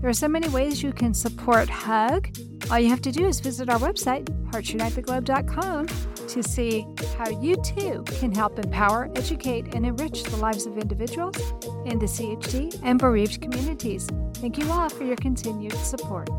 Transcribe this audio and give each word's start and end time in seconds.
There 0.00 0.08
are 0.08 0.14
so 0.14 0.28
many 0.28 0.48
ways 0.48 0.82
you 0.82 0.94
can 0.94 1.12
support 1.12 1.68
HUG. 1.68 2.34
All 2.70 2.78
you 2.78 2.88
have 2.88 3.02
to 3.02 3.12
do 3.12 3.26
is 3.26 3.38
visit 3.38 3.68
our 3.68 3.78
website, 3.78 4.24
heartsunitetheglobe.com, 4.50 5.88
to 6.28 6.42
see 6.42 6.86
how 7.18 7.28
you 7.28 7.56
too 7.56 8.02
can 8.06 8.34
help 8.34 8.58
empower, 8.58 9.10
educate, 9.14 9.74
and 9.74 9.84
enrich 9.84 10.22
the 10.22 10.38
lives 10.38 10.64
of 10.64 10.78
individuals 10.78 11.36
in 11.84 11.98
the 11.98 12.06
CHD 12.06 12.80
and 12.82 12.98
bereaved 12.98 13.42
communities. 13.42 14.08
Thank 14.36 14.56
you 14.56 14.70
all 14.72 14.88
for 14.88 15.04
your 15.04 15.16
continued 15.16 15.74
support. 15.74 16.30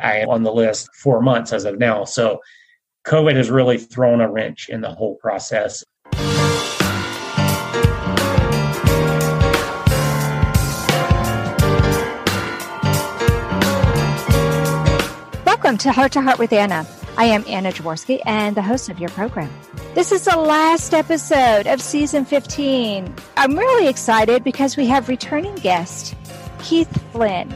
I 0.00 0.18
am 0.18 0.28
on 0.28 0.44
the 0.44 0.52
list 0.52 0.94
four 0.94 1.20
months 1.20 1.52
as 1.52 1.64
of 1.64 1.80
now. 1.80 2.04
So 2.04 2.40
COVID 3.08 3.34
has 3.34 3.50
really 3.50 3.78
thrown 3.78 4.20
a 4.20 4.30
wrench 4.30 4.68
in 4.68 4.80
the 4.80 4.90
whole 4.90 5.16
process. 5.16 5.82
Welcome 15.64 15.78
to 15.78 15.92
Heart 15.92 16.12
to 16.12 16.20
Heart 16.20 16.38
with 16.38 16.52
Anna. 16.52 16.86
I 17.16 17.24
am 17.24 17.42
Anna 17.48 17.72
Jaworski 17.72 18.20
and 18.26 18.54
the 18.54 18.60
host 18.60 18.90
of 18.90 18.98
your 18.98 19.08
program. 19.08 19.50
This 19.94 20.12
is 20.12 20.26
the 20.26 20.36
last 20.36 20.92
episode 20.92 21.66
of 21.66 21.80
season 21.80 22.26
15. 22.26 23.14
I'm 23.38 23.58
really 23.58 23.88
excited 23.88 24.44
because 24.44 24.76
we 24.76 24.84
have 24.88 25.08
returning 25.08 25.54
guest 25.54 26.16
Keith 26.58 27.02
Flynn. 27.12 27.50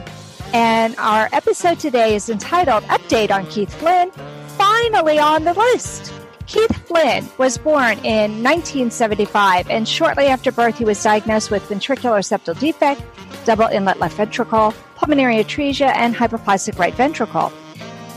And 0.53 0.95
our 0.97 1.29
episode 1.33 1.79
today 1.79 2.15
is 2.15 2.31
entitled 2.31 2.81
Update 2.85 3.29
on 3.29 3.45
Keith 3.45 3.71
Flynn, 3.75 4.09
finally 4.57 5.19
on 5.19 5.43
the 5.43 5.53
list. 5.53 6.11
Keith 6.47 6.75
Flynn 6.87 7.29
was 7.37 7.59
born 7.59 7.99
in 7.99 8.41
1975, 8.43 9.69
and 9.69 9.87
shortly 9.87 10.25
after 10.25 10.51
birth, 10.51 10.79
he 10.79 10.83
was 10.83 11.03
diagnosed 11.03 11.51
with 11.51 11.61
ventricular 11.69 12.25
septal 12.25 12.57
defect, 12.59 13.03
double 13.45 13.67
inlet 13.67 13.99
left 13.99 14.17
ventricle, 14.17 14.73
pulmonary 14.95 15.35
atresia, 15.35 15.95
and 15.95 16.15
hypoplastic 16.15 16.79
right 16.79 16.95
ventricle. 16.95 17.53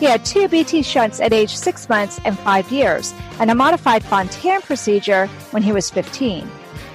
He 0.02 0.08
had 0.08 0.24
two 0.24 0.48
BT 0.48 0.82
shunts 0.82 1.20
at 1.20 1.32
age 1.32 1.54
six 1.56 1.88
months 1.88 2.20
and 2.24 2.36
five 2.36 2.72
years, 2.72 3.14
and 3.38 3.52
a 3.52 3.54
modified 3.54 4.02
Fontan 4.02 4.60
procedure 4.60 5.28
when 5.52 5.62
he 5.62 5.70
was 5.70 5.90
15. 5.90 6.50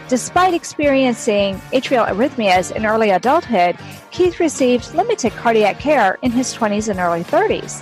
Despite 0.10 0.54
experiencing 0.54 1.56
atrial 1.72 2.06
arrhythmias 2.06 2.76
in 2.76 2.86
early 2.86 3.12
adulthood, 3.12 3.78
Keith 4.12 4.42
received 4.42 4.94
limited 4.94 5.32
cardiac 5.38 5.80
care 5.80 6.18
in 6.22 6.32
his 6.32 6.54
20s 6.54 6.90
and 6.90 7.00
early 7.00 7.24
30s. 7.24 7.82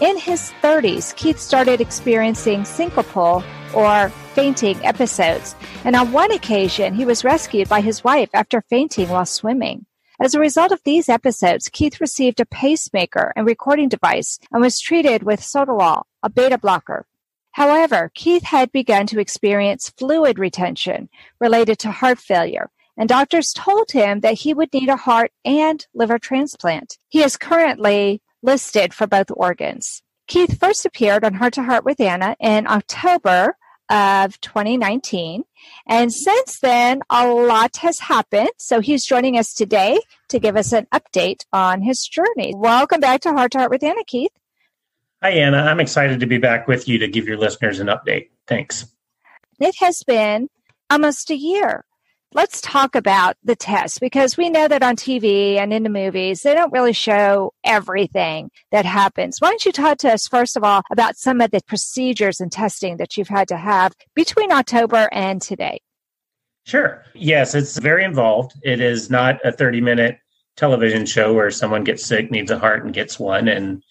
In 0.00 0.16
his 0.16 0.52
30s, 0.62 1.16
Keith 1.16 1.40
started 1.40 1.80
experiencing 1.80 2.60
syncopal 2.62 3.42
or 3.74 4.10
fainting 4.34 4.78
episodes, 4.86 5.56
and 5.84 5.96
on 5.96 6.12
one 6.12 6.30
occasion, 6.30 6.94
he 6.94 7.04
was 7.04 7.24
rescued 7.24 7.68
by 7.68 7.80
his 7.80 8.04
wife 8.04 8.30
after 8.34 8.62
fainting 8.70 9.08
while 9.08 9.26
swimming. 9.26 9.84
As 10.22 10.34
a 10.34 10.40
result 10.40 10.70
of 10.70 10.82
these 10.84 11.08
episodes, 11.08 11.70
Keith 11.70 11.98
received 11.98 12.40
a 12.40 12.46
pacemaker 12.46 13.32
and 13.34 13.46
recording 13.46 13.88
device 13.88 14.38
and 14.52 14.60
was 14.60 14.78
treated 14.78 15.22
with 15.22 15.40
sotalol, 15.40 16.02
a 16.22 16.28
beta 16.28 16.58
blocker. 16.58 17.06
However, 17.52 18.12
Keith 18.14 18.42
had 18.42 18.70
begun 18.70 19.06
to 19.06 19.18
experience 19.18 19.88
fluid 19.96 20.38
retention 20.38 21.08
related 21.40 21.78
to 21.78 21.90
heart 21.90 22.18
failure, 22.18 22.70
and 22.98 23.08
doctors 23.08 23.54
told 23.54 23.92
him 23.92 24.20
that 24.20 24.40
he 24.40 24.52
would 24.52 24.74
need 24.74 24.90
a 24.90 24.96
heart 24.96 25.32
and 25.42 25.86
liver 25.94 26.18
transplant. 26.18 26.98
He 27.08 27.22
is 27.22 27.38
currently 27.38 28.20
listed 28.42 28.92
for 28.92 29.06
both 29.06 29.30
organs. 29.30 30.02
Keith 30.28 30.60
first 30.60 30.84
appeared 30.84 31.24
on 31.24 31.32
Heart 31.34 31.54
to 31.54 31.62
Heart 31.62 31.86
with 31.86 31.98
Anna 31.98 32.36
in 32.38 32.66
October 32.66 33.56
of 33.90 34.40
2019. 34.40 35.42
And 35.86 36.12
since 36.12 36.60
then, 36.60 37.02
a 37.10 37.28
lot 37.28 37.76
has 37.78 37.98
happened. 37.98 38.50
So 38.58 38.80
he's 38.80 39.04
joining 39.04 39.36
us 39.36 39.52
today 39.52 40.00
to 40.28 40.38
give 40.38 40.56
us 40.56 40.72
an 40.72 40.86
update 40.94 41.44
on 41.52 41.82
his 41.82 42.06
journey. 42.06 42.54
Welcome 42.56 43.00
back 43.00 43.20
to 43.22 43.32
Heart 43.32 43.52
to 43.52 43.58
Heart 43.58 43.70
with 43.70 43.82
Anna, 43.82 44.04
Keith. 44.06 44.30
Hi, 45.22 45.30
Anna. 45.30 45.58
I'm 45.58 45.80
excited 45.80 46.20
to 46.20 46.26
be 46.26 46.38
back 46.38 46.66
with 46.66 46.88
you 46.88 46.98
to 46.98 47.08
give 47.08 47.26
your 47.26 47.36
listeners 47.36 47.80
an 47.80 47.88
update. 47.88 48.30
Thanks. 48.46 48.86
It 49.58 49.74
has 49.80 50.02
been 50.06 50.48
almost 50.88 51.30
a 51.30 51.36
year 51.36 51.84
let's 52.32 52.60
talk 52.60 52.94
about 52.94 53.36
the 53.42 53.56
test 53.56 54.00
because 54.00 54.36
we 54.36 54.50
know 54.50 54.68
that 54.68 54.82
on 54.82 54.96
TV 54.96 55.56
and 55.56 55.72
in 55.72 55.82
the 55.82 55.90
movies, 55.90 56.42
they 56.42 56.54
don't 56.54 56.72
really 56.72 56.92
show 56.92 57.52
everything 57.64 58.50
that 58.70 58.84
happens. 58.84 59.40
Why 59.40 59.48
don't 59.48 59.64
you 59.64 59.72
talk 59.72 59.98
to 59.98 60.12
us, 60.12 60.28
first 60.28 60.56
of 60.56 60.62
all, 60.62 60.82
about 60.90 61.16
some 61.16 61.40
of 61.40 61.50
the 61.50 61.60
procedures 61.66 62.40
and 62.40 62.52
testing 62.52 62.98
that 62.98 63.16
you've 63.16 63.28
had 63.28 63.48
to 63.48 63.56
have 63.56 63.92
between 64.14 64.52
October 64.52 65.08
and 65.12 65.42
today? 65.42 65.80
Sure. 66.66 67.04
Yes, 67.14 67.54
it's 67.54 67.78
very 67.78 68.04
involved. 68.04 68.52
It 68.62 68.80
is 68.80 69.10
not 69.10 69.44
a 69.44 69.50
30 69.50 69.80
minute 69.80 70.18
television 70.56 71.06
show 71.06 71.32
where 71.32 71.50
someone 71.50 71.84
gets 71.84 72.04
sick, 72.04 72.30
needs 72.30 72.50
a 72.50 72.58
heart, 72.58 72.84
and 72.84 72.94
gets 72.94 73.18
one 73.18 73.48
and 73.48 73.82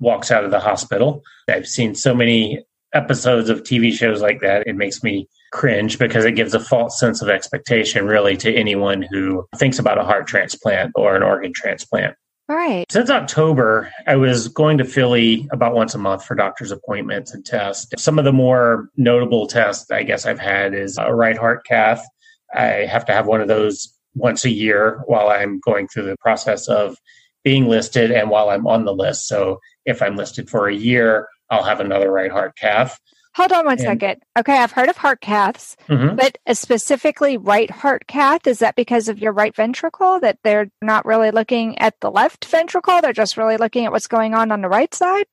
walks 0.00 0.30
out 0.30 0.44
of 0.44 0.50
the 0.50 0.60
hospital. 0.60 1.22
I've 1.48 1.66
seen 1.66 1.94
so 1.94 2.14
many 2.14 2.64
episodes 2.94 3.50
of 3.50 3.62
TV 3.62 3.92
shows 3.92 4.22
like 4.22 4.40
that. 4.40 4.66
It 4.66 4.76
makes 4.76 5.02
me 5.02 5.28
cringe 5.54 5.98
because 5.98 6.24
it 6.24 6.32
gives 6.32 6.52
a 6.52 6.60
false 6.60 6.98
sense 6.98 7.22
of 7.22 7.28
expectation, 7.28 8.06
really, 8.06 8.36
to 8.36 8.52
anyone 8.52 9.06
who 9.10 9.46
thinks 9.56 9.78
about 9.78 9.98
a 9.98 10.04
heart 10.04 10.26
transplant 10.26 10.92
or 10.96 11.16
an 11.16 11.22
organ 11.22 11.52
transplant. 11.54 12.14
All 12.50 12.56
right. 12.56 12.84
Since 12.90 13.08
October, 13.08 13.90
I 14.06 14.16
was 14.16 14.48
going 14.48 14.76
to 14.78 14.84
Philly 14.84 15.48
about 15.50 15.74
once 15.74 15.94
a 15.94 15.98
month 15.98 16.24
for 16.24 16.34
doctor's 16.34 16.72
appointments 16.72 17.32
and 17.32 17.46
tests. 17.46 17.90
Some 18.02 18.18
of 18.18 18.26
the 18.26 18.32
more 18.32 18.90
notable 18.98 19.46
tests 19.46 19.90
I 19.90 20.02
guess 20.02 20.26
I've 20.26 20.40
had 20.40 20.74
is 20.74 20.98
a 20.98 21.14
right 21.14 21.38
heart 21.38 21.64
cath. 21.64 22.04
I 22.52 22.86
have 22.86 23.06
to 23.06 23.12
have 23.12 23.26
one 23.26 23.40
of 23.40 23.48
those 23.48 23.96
once 24.14 24.44
a 24.44 24.50
year 24.50 25.02
while 25.06 25.28
I'm 25.28 25.58
going 25.60 25.88
through 25.88 26.04
the 26.04 26.16
process 26.20 26.68
of 26.68 26.96
being 27.44 27.68
listed 27.68 28.10
and 28.10 28.28
while 28.28 28.50
I'm 28.50 28.66
on 28.66 28.84
the 28.84 28.94
list. 28.94 29.26
So 29.28 29.60
if 29.86 30.02
I'm 30.02 30.16
listed 30.16 30.50
for 30.50 30.68
a 30.68 30.74
year, 30.74 31.28
I'll 31.48 31.62
have 31.62 31.80
another 31.80 32.10
right 32.10 32.30
heart 32.30 32.56
cath. 32.56 32.98
Hold 33.36 33.52
on 33.52 33.64
one 33.64 33.72
and, 33.72 33.80
second. 33.80 34.22
Okay, 34.38 34.56
I've 34.56 34.72
heard 34.72 34.88
of 34.88 34.96
heart 34.96 35.20
caths, 35.20 35.76
mm-hmm. 35.88 36.14
but 36.14 36.38
specifically 36.52 37.36
right 37.36 37.70
heart 37.70 38.06
cath, 38.06 38.46
is 38.46 38.60
that 38.60 38.76
because 38.76 39.08
of 39.08 39.18
your 39.18 39.32
right 39.32 39.54
ventricle 39.54 40.20
that 40.20 40.38
they're 40.44 40.70
not 40.80 41.04
really 41.04 41.32
looking 41.32 41.76
at 41.78 41.98
the 42.00 42.10
left 42.10 42.44
ventricle? 42.44 43.00
They're 43.00 43.12
just 43.12 43.36
really 43.36 43.56
looking 43.56 43.86
at 43.86 43.92
what's 43.92 44.06
going 44.06 44.34
on 44.34 44.52
on 44.52 44.60
the 44.60 44.68
right 44.68 44.94
side? 44.94 45.26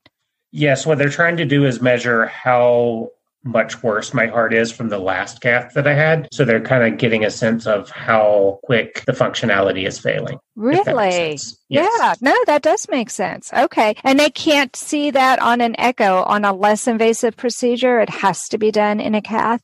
Yes, 0.51 0.85
what 0.85 0.97
they're 0.97 1.09
trying 1.09 1.37
to 1.37 1.45
do 1.45 1.63
is 1.65 1.81
measure 1.81 2.25
how 2.25 3.11
much 3.43 3.81
worse 3.81 4.13
my 4.13 4.27
heart 4.27 4.53
is 4.53 4.71
from 4.71 4.89
the 4.89 4.99
last 4.99 5.41
cath 5.41 5.73
that 5.73 5.87
I 5.87 5.93
had. 5.93 6.27
So 6.31 6.45
they're 6.45 6.61
kind 6.61 6.83
of 6.83 6.99
getting 6.99 7.25
a 7.25 7.31
sense 7.31 7.65
of 7.65 7.89
how 7.89 8.59
quick 8.63 9.03
the 9.05 9.13
functionality 9.13 9.87
is 9.87 9.97
failing. 9.97 10.37
Really? 10.55 11.31
Yes. 11.31 11.57
Yeah. 11.69 12.13
No, 12.21 12.35
that 12.45 12.61
does 12.61 12.87
make 12.89 13.09
sense. 13.09 13.51
Okay. 13.53 13.95
And 14.03 14.19
they 14.19 14.29
can't 14.29 14.75
see 14.75 15.11
that 15.11 15.39
on 15.39 15.61
an 15.61 15.75
echo 15.79 16.23
on 16.23 16.45
a 16.45 16.53
less 16.53 16.87
invasive 16.87 17.35
procedure. 17.35 17.99
It 17.99 18.09
has 18.09 18.47
to 18.49 18.57
be 18.57 18.71
done 18.71 18.99
in 18.99 19.15
a 19.15 19.21
cath. 19.21 19.61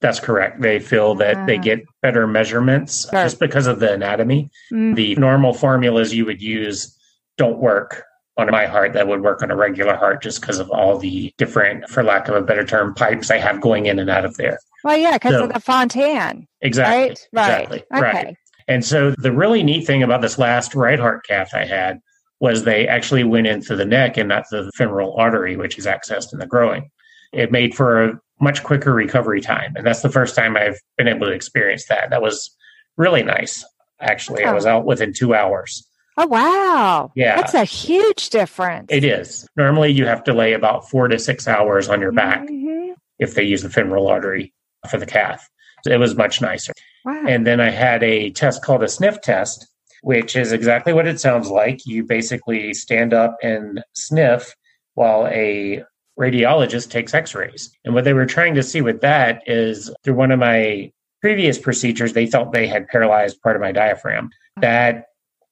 That's 0.00 0.20
correct. 0.20 0.60
They 0.60 0.78
feel 0.78 1.16
that 1.16 1.36
uh, 1.36 1.46
they 1.46 1.58
ah. 1.58 1.62
get 1.62 1.84
better 2.02 2.26
measurements 2.26 3.08
sure. 3.10 3.24
just 3.24 3.40
because 3.40 3.66
of 3.66 3.80
the 3.80 3.92
anatomy. 3.92 4.50
Mm. 4.72 4.94
The 4.94 5.16
normal 5.16 5.52
formulas 5.52 6.14
you 6.14 6.24
would 6.26 6.40
use 6.40 6.96
don't 7.36 7.58
work 7.58 8.04
on 8.38 8.50
my 8.50 8.66
heart 8.66 8.92
that 8.92 9.08
would 9.08 9.22
work 9.22 9.42
on 9.42 9.50
a 9.50 9.56
regular 9.56 9.96
heart 9.96 10.22
just 10.22 10.40
because 10.40 10.60
of 10.60 10.70
all 10.70 10.96
the 10.96 11.34
different, 11.36 11.88
for 11.88 12.04
lack 12.04 12.28
of 12.28 12.36
a 12.36 12.40
better 12.40 12.64
term, 12.64 12.94
pipes 12.94 13.30
I 13.30 13.38
have 13.38 13.60
going 13.60 13.86
in 13.86 13.98
and 13.98 14.08
out 14.08 14.24
of 14.24 14.36
there. 14.36 14.58
Well, 14.84 14.96
yeah, 14.96 15.14
because 15.14 15.32
so, 15.32 15.44
of 15.44 15.52
the 15.52 15.60
Fontan. 15.60 16.46
Exactly. 16.60 16.98
Right. 16.98 17.10
Exactly. 17.10 17.84
Right. 17.90 17.98
Okay. 17.98 18.26
Right. 18.26 18.36
And 18.68 18.84
so 18.84 19.10
the 19.18 19.32
really 19.32 19.62
neat 19.62 19.86
thing 19.86 20.02
about 20.02 20.20
this 20.20 20.38
last 20.38 20.74
right 20.74 21.00
heart 21.00 21.26
cath 21.26 21.52
I 21.52 21.64
had 21.64 22.00
was 22.40 22.62
they 22.62 22.86
actually 22.86 23.24
went 23.24 23.48
in 23.48 23.60
through 23.60 23.76
the 23.76 23.84
neck 23.84 24.16
and 24.16 24.28
not 24.28 24.44
the 24.50 24.70
femoral 24.76 25.16
artery, 25.16 25.56
which 25.56 25.76
is 25.76 25.86
accessed 25.86 26.32
in 26.32 26.38
the 26.38 26.46
groin. 26.46 26.88
It 27.32 27.50
made 27.50 27.74
for 27.74 28.04
a 28.04 28.20
much 28.40 28.62
quicker 28.62 28.94
recovery 28.94 29.40
time. 29.40 29.72
And 29.74 29.84
that's 29.84 30.02
the 30.02 30.10
first 30.10 30.36
time 30.36 30.56
I've 30.56 30.78
been 30.96 31.08
able 31.08 31.26
to 31.26 31.32
experience 31.32 31.86
that. 31.88 32.10
That 32.10 32.22
was 32.22 32.54
really 32.96 33.24
nice. 33.24 33.64
Actually, 34.00 34.44
oh. 34.44 34.50
I 34.50 34.52
was 34.52 34.66
out 34.66 34.84
within 34.84 35.12
two 35.12 35.34
hours. 35.34 35.84
Oh, 36.20 36.26
wow. 36.26 37.12
Yeah. 37.14 37.36
That's 37.36 37.54
a 37.54 37.64
huge 37.64 38.30
difference. 38.30 38.88
It 38.90 39.04
is. 39.04 39.48
Normally, 39.56 39.92
you 39.92 40.04
have 40.04 40.24
to 40.24 40.34
lay 40.34 40.52
about 40.52 40.90
four 40.90 41.06
to 41.08 41.18
six 41.18 41.46
hours 41.46 41.88
on 41.88 42.00
your 42.00 42.12
back 42.12 42.40
mm-hmm. 42.42 42.92
if 43.18 43.34
they 43.34 43.44
use 43.44 43.62
the 43.62 43.70
femoral 43.70 44.08
artery 44.08 44.52
for 44.90 44.98
the 44.98 45.06
cath. 45.06 45.48
So 45.84 45.92
it 45.92 45.98
was 45.98 46.16
much 46.16 46.40
nicer. 46.42 46.72
Wow. 47.04 47.24
And 47.26 47.46
then 47.46 47.60
I 47.60 47.70
had 47.70 48.02
a 48.02 48.30
test 48.30 48.64
called 48.64 48.82
a 48.82 48.88
sniff 48.88 49.20
test. 49.22 49.66
which 50.02 50.36
is 50.36 50.52
exactly 50.52 50.92
what 50.92 51.06
it 51.06 51.20
sounds 51.20 51.48
like. 51.48 51.84
You 51.86 52.04
basically 52.04 52.74
stand 52.74 53.12
up 53.12 53.36
and 53.42 53.82
sniff 53.94 54.54
while 54.94 55.26
a 55.28 55.84
radiologist 56.18 56.90
takes 56.90 57.14
x 57.14 57.34
rays. 57.34 57.70
And 57.84 57.94
what 57.94 58.04
they 58.04 58.12
were 58.12 58.26
trying 58.26 58.54
to 58.54 58.62
see 58.62 58.80
with 58.80 59.00
that 59.02 59.42
is 59.46 59.90
through 60.02 60.14
one 60.14 60.32
of 60.32 60.38
my 60.38 60.90
previous 61.20 61.58
procedures, 61.58 62.12
they 62.12 62.26
thought 62.26 62.52
they 62.52 62.66
had 62.66 62.88
paralyzed 62.88 63.40
part 63.42 63.56
of 63.56 63.62
my 63.62 63.72
diaphragm. 63.72 64.30
That 64.60 65.06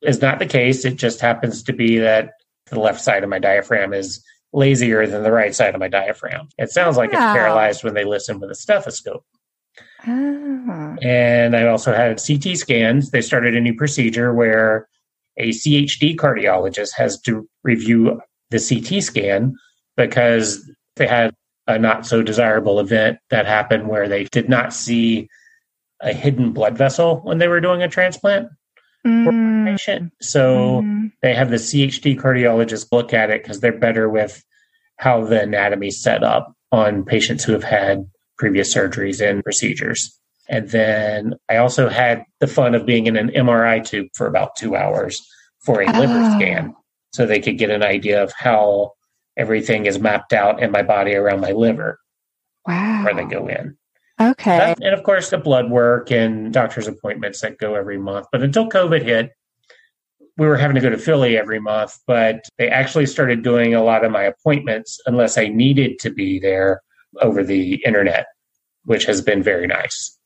is 0.06 0.23
not 0.23 0.38
the 0.38 0.47
case. 0.47 0.85
It 0.85 0.97
just 0.97 1.20
happens 1.20 1.62
to 1.64 1.73
be 1.73 1.99
that 1.99 2.32
the 2.70 2.81
left 2.81 3.00
side 3.00 3.23
of 3.25 3.29
my 3.31 3.38
diaphragm 3.38 3.93
is 3.93 4.25
lazier 4.53 5.06
than 5.06 5.23
the 5.23 5.32
right 5.32 5.55
side 5.55 5.75
of 5.75 5.81
my 5.81 5.88
diaphragm. 5.88 6.49
It 6.58 6.70
sounds 6.70 6.97
like 6.97 7.12
Wow. 7.12 7.19
it's 7.32 7.38
paralyzed 7.38 7.85
when 7.85 7.94
they 7.94 8.05
listen 8.05 8.41
with 8.41 8.50
a 8.50 8.55
stethoscope. 8.55 9.25
Ah. 10.06 10.94
And 11.03 11.56
I 11.56 11.67
also 11.67 11.93
had 11.93 12.20
CT 12.25 12.56
scans. 12.56 13.11
They 13.11 13.20
started 13.20 13.55
a 13.55 13.61
new 13.61 13.75
procedure 13.75 14.32
where 14.32 14.88
a 15.37 15.50
CHD 15.50 16.17
cardiologist 16.17 16.93
has 16.97 17.20
to 17.23 17.49
review 17.62 18.20
the 18.50 18.58
CT 18.58 19.03
scan 19.03 19.55
because 19.97 20.69
they 20.97 21.06
had 21.06 21.35
a 21.67 21.79
not 21.79 22.06
so 22.06 22.23
desirable 22.23 22.79
event 22.81 23.19
that 23.31 23.44
happened 23.44 23.88
where 23.88 24.08
they 24.08 24.25
did 24.25 24.49
not 24.49 24.73
see 24.73 25.29
a 26.00 26.12
hidden 26.12 26.53
blood 26.53 26.79
vessel 26.79 27.20
when 27.25 27.38
they 27.38 27.49
were 27.49 27.61
doing 27.61 27.82
a 27.82 27.88
transplant 27.88 28.49
Mm. 29.06 29.64
patient. 29.67 30.12
So 30.20 30.82
Mm. 30.82 31.12
they 31.23 31.35
have 31.35 31.50
the 31.50 31.58
CHD 31.58 32.17
cardiologist 32.17 32.88
look 32.93 33.12
at 33.14 33.31
it 33.31 33.43
because 33.43 33.61
they're 33.61 33.79
better 33.79 34.08
with 34.08 34.43
how 34.99 35.25
the 35.25 35.41
anatomy 35.43 35.88
is 35.88 36.03
set 36.03 36.23
up 36.23 36.53
on 36.73 37.05
patients 37.05 37.44
who 37.44 37.53
have 37.53 37.64
had 37.64 38.05
previous 38.38 38.75
surgeries 38.75 39.20
and 39.26 39.43
procedures. 39.44 40.19
And 40.49 40.69
then 40.70 41.35
I 41.49 41.56
also 41.56 41.88
had 41.88 42.25
the 42.41 42.47
fun 42.47 42.75
of 42.75 42.87
being 42.87 43.06
in 43.06 43.17
an 43.17 43.31
MRI 43.31 43.81
tube 43.85 44.08
for 44.14 44.26
about 44.26 44.56
two 44.56 44.76
hours 44.76 45.20
for 45.64 45.81
a 45.82 45.87
liver 45.87 46.20
Oh. 46.23 46.38
scan 46.38 46.75
so 47.12 47.26
they 47.26 47.41
could 47.41 47.58
get 47.58 47.70
an 47.70 47.82
idea 47.82 48.23
of 48.23 48.32
how 48.37 48.93
everything 49.37 49.87
is 49.87 49.99
mapped 49.99 50.32
out 50.32 50.62
in 50.62 50.70
my 50.70 50.82
body 50.82 51.14
around 51.14 51.41
my 51.41 51.53
liver 51.53 51.99
Wow. 52.67 53.05
where 53.05 53.14
they 53.14 53.25
go 53.25 53.49
in. 53.49 53.76
Okay. 54.21 54.59
That- 54.59 54.79
and 54.81 54.95
of 54.95 55.03
course, 55.03 55.31
the 55.31 55.39
blood 55.39 55.71
work 55.71 56.11
and 56.11 56.53
doctor's 56.53 56.89
appointments 56.89 57.41
that 57.41 57.59
go 57.59 57.75
every 57.75 57.99
month. 57.99 58.27
But 58.33 58.43
until 58.43 58.69
COVID 58.69 59.03
hit, 59.03 59.31
we 60.39 60.47
were 60.47 60.57
having 60.57 60.75
to 60.75 60.81
go 60.81 60.91
to 60.91 60.99
Philly 60.99 61.37
every 61.37 61.61
month, 61.61 61.99
but 62.07 62.45
they 62.59 62.69
actually 62.69 63.07
started 63.07 63.43
doing 63.43 63.75
a 63.75 63.83
lot 63.83 64.05
of 64.05 64.13
my 64.13 64.23
appointments 64.23 65.01
unless 65.07 65.39
I 65.39 65.49
needed 65.49 65.99
to 66.01 66.11
be 66.11 66.39
there 66.39 66.83
over 67.23 67.43
the 67.43 67.77
internet, 67.87 68.27
which 68.85 69.07
has 69.07 69.23
been 69.23 69.43
very 69.43 69.67
nice. 69.67 70.19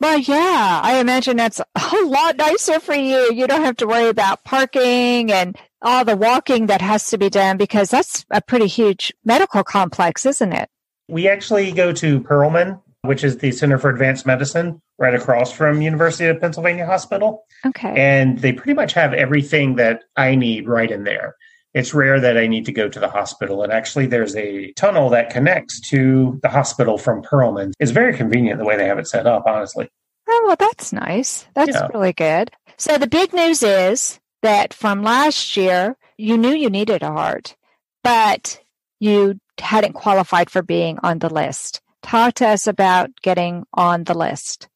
Well, 0.00 0.18
yeah, 0.18 0.80
I 0.82 0.98
imagine 0.98 1.36
that's 1.36 1.60
a 1.60 1.96
lot 2.04 2.38
nicer 2.38 2.80
for 2.80 2.94
you. 2.94 3.34
You 3.34 3.46
don't 3.46 3.60
have 3.60 3.76
to 3.78 3.86
worry 3.86 4.08
about 4.08 4.44
parking 4.44 5.30
and 5.30 5.58
all 5.82 6.06
the 6.06 6.16
walking 6.16 6.66
that 6.66 6.80
has 6.80 7.08
to 7.10 7.18
be 7.18 7.28
done 7.28 7.58
because 7.58 7.90
that's 7.90 8.24
a 8.30 8.40
pretty 8.40 8.66
huge 8.66 9.12
medical 9.26 9.62
complex, 9.62 10.24
isn't 10.24 10.52
it? 10.54 10.70
We 11.08 11.28
actually 11.28 11.70
go 11.72 11.92
to 11.92 12.20
Perelman, 12.20 12.80
which 13.02 13.24
is 13.24 13.38
the 13.38 13.52
Center 13.52 13.78
for 13.78 13.90
Advanced 13.90 14.26
Medicine 14.26 14.80
right 14.98 15.14
across 15.14 15.52
from 15.52 15.80
University 15.82 16.26
of 16.26 16.40
Pennsylvania 16.40 16.86
Hospital. 16.86 17.44
Okay. 17.66 17.92
and 17.94 18.38
they 18.38 18.52
pretty 18.52 18.72
much 18.74 18.94
have 18.94 19.12
everything 19.12 19.76
that 19.76 20.04
I 20.16 20.34
need 20.34 20.66
right 20.66 20.90
in 20.90 21.04
there. 21.04 21.36
It's 21.74 21.92
rare 21.94 22.18
that 22.18 22.36
I 22.38 22.46
need 22.46 22.64
to 22.66 22.72
go 22.72 22.88
to 22.88 22.98
the 22.98 23.08
hospital. 23.08 23.62
And 23.62 23.70
actually, 23.72 24.06
there's 24.06 24.34
a 24.34 24.72
tunnel 24.72 25.08
that 25.10 25.30
connects 25.30 25.78
to 25.90 26.40
the 26.42 26.48
hospital 26.48 26.98
from 26.98 27.22
Perelman. 27.22 27.72
It's 27.78 27.92
very 27.92 28.16
convenient 28.16 28.58
the 28.58 28.64
way 28.64 28.76
they 28.76 28.86
have 28.86 28.98
it 28.98 29.06
set 29.06 29.26
up, 29.26 29.44
honestly. 29.46 29.88
Oh, 30.28 30.44
well, 30.46 30.56
that's 30.58 30.92
nice. 30.92 31.46
That's 31.54 31.70
Yeah. 31.76 31.86
really 31.94 32.12
good. 32.12 32.50
So 32.76 32.98
the 32.98 33.06
big 33.06 33.32
news 33.32 33.62
is 33.62 34.18
that 34.42 34.74
from 34.74 35.02
last 35.02 35.56
year, 35.56 35.96
you 36.16 36.36
knew 36.38 36.52
you 36.52 36.70
needed 36.70 37.02
a 37.02 37.12
heart, 37.12 37.54
but 38.02 38.58
you 38.98 39.38
hadn't 39.60 39.92
qualified 39.92 40.50
for 40.50 40.62
being 40.62 40.98
on 41.02 41.18
the 41.20 41.28
list. 41.32 41.82
Talk 42.02 42.34
to 42.34 42.48
us 42.48 42.66
about 42.66 43.10
getting 43.22 43.64
on 43.74 44.04
the 44.04 44.14
list. 44.14 44.68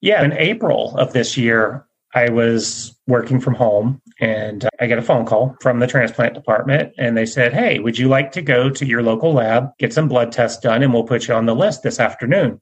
Yeah, 0.00 0.22
in 0.22 0.32
April 0.32 0.96
of 0.96 1.12
this 1.12 1.36
year, 1.36 1.86
I 2.14 2.30
was 2.30 2.96
working 3.06 3.40
from 3.40 3.54
home 3.54 4.00
and 4.20 4.68
I 4.80 4.86
got 4.86 4.98
a 4.98 5.02
phone 5.02 5.26
call 5.26 5.56
from 5.60 5.78
the 5.78 5.86
transplant 5.86 6.34
department 6.34 6.92
and 6.98 7.16
they 7.16 7.26
said, 7.26 7.52
Hey, 7.52 7.78
would 7.80 7.98
you 7.98 8.08
like 8.08 8.32
to 8.32 8.42
go 8.42 8.70
to 8.70 8.86
your 8.86 9.02
local 9.02 9.32
lab, 9.32 9.70
get 9.78 9.92
some 9.92 10.08
blood 10.08 10.32
tests 10.32 10.60
done, 10.60 10.82
and 10.82 10.92
we'll 10.92 11.04
put 11.04 11.28
you 11.28 11.34
on 11.34 11.46
the 11.46 11.54
list 11.54 11.82
this 11.82 12.00
afternoon? 12.00 12.60